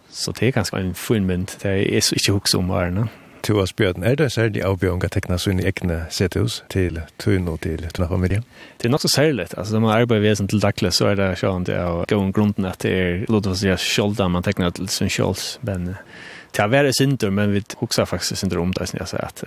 [0.10, 1.52] Så det är ganska en fin mynd.
[1.62, 3.08] Det är ikke inte om varandra.
[3.12, 4.06] Ja to av spjøten.
[4.08, 8.44] Er det særlig avbjørn å tekne i egne sethus til tøyen og til tøyen familie?
[8.80, 9.50] Det er nok så særlig.
[9.58, 12.32] Altså, når man arbeider vesen til daglig, så er det sånn det å gå om
[12.36, 15.58] grunden at det er, låt oss si, skjolda man tekner til sin skjolds.
[15.68, 15.92] Men
[16.54, 19.46] det er vært synder, men vi hokser faktisk synder om det, som jeg sier, at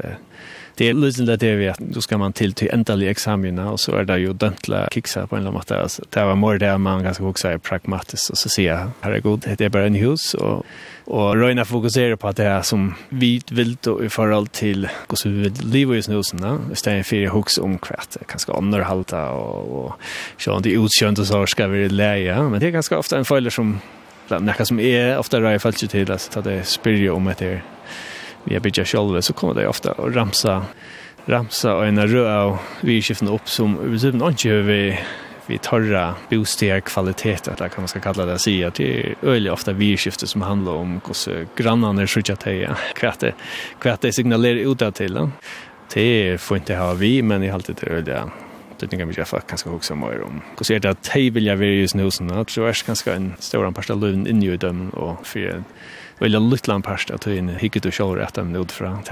[0.76, 3.80] det är lösen där det är att då ska man till till ändliga examina och
[3.80, 6.78] så är det ju dentla kicksa på en lång matta alltså det var mer det
[6.78, 10.34] man ganska också är pragmatiskt och så ser jag herregud det är bara en hus
[10.34, 10.66] och
[11.08, 14.88] och Röjna fokuserar på att det är som vi vill då i förhåll till
[15.24, 19.92] hur vi vill leva i snusen istället för hooks om kvart ganska underhalta och, och
[20.38, 23.50] så det utskönt och så ska vi lära men det är ganska ofta en följer
[23.50, 23.80] som
[24.30, 27.60] Nekka som er ofta rei falsk til, altså, det spyrir jo om etter
[28.46, 30.64] vi bygger själva så kommer det ofta och ramsa
[31.26, 34.98] ramsa och en röd och vi skiftar upp som vi ser inte vi
[35.48, 39.50] vi torra bostäder kvalitet att kan man ska kalla det sig att det är öle
[39.50, 43.32] ofta vi skiftar som handlar om hur grannarna skjuter till kvätte
[43.80, 45.28] kvätte signalerar utåt till
[45.94, 48.30] det får inte ha vi men i allt det öliga
[48.78, 50.40] det tänker jag för kanske också mer om.
[50.58, 52.84] Och så är det att hej vill jag vara just nu så att det är
[52.86, 55.64] kanske en stor anpassad lön in i dem och för
[56.20, 59.02] eller lite parst att in hicket och shoulder att dem ut från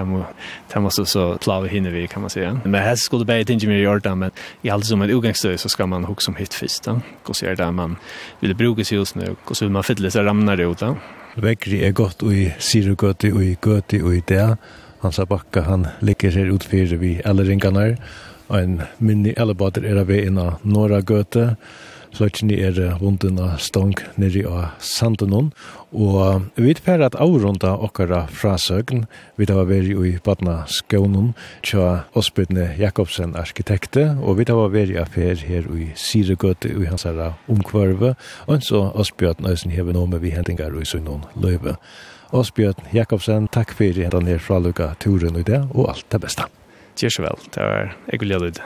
[0.68, 3.76] tam så så plava hinner vi kan man säga men här skulle det inte mer
[3.76, 4.30] göra men
[4.62, 7.55] i allt som ett ogångsstöd så ska man hugga som hit först då går så
[7.55, 7.96] där man
[8.40, 10.96] vill bruka sig just nu och så man fyller sig ramnar det ut då
[11.34, 14.55] Vekri er godt i Sirugøti og i Gøti og i det.
[15.02, 17.96] Hans bakka han ligger her utfyrir vi alle ringene.
[18.55, 21.57] En minni elebater er av vi inna Norra Gøte
[22.15, 25.51] så ikke er vunden av stong nere av sandenon,
[25.95, 29.05] og vi per at avrunda okkara frasøgn,
[29.37, 31.33] vi har vært i badna skånen,
[31.67, 37.07] tja Osbjørne Jakobsen arkitekte, og vi har vært i affær her i Siregøte i hans
[37.07, 38.15] herra omkvarve,
[38.47, 41.77] og så Osbjørn Øysen hever nå med vi hendinger i søgnon løyve.
[42.35, 46.47] Osbjørn Jakobsen, takk fyrir denne her turen i det, og alt det beste.
[46.95, 48.61] Tjers vel, det var ekkulja lyd.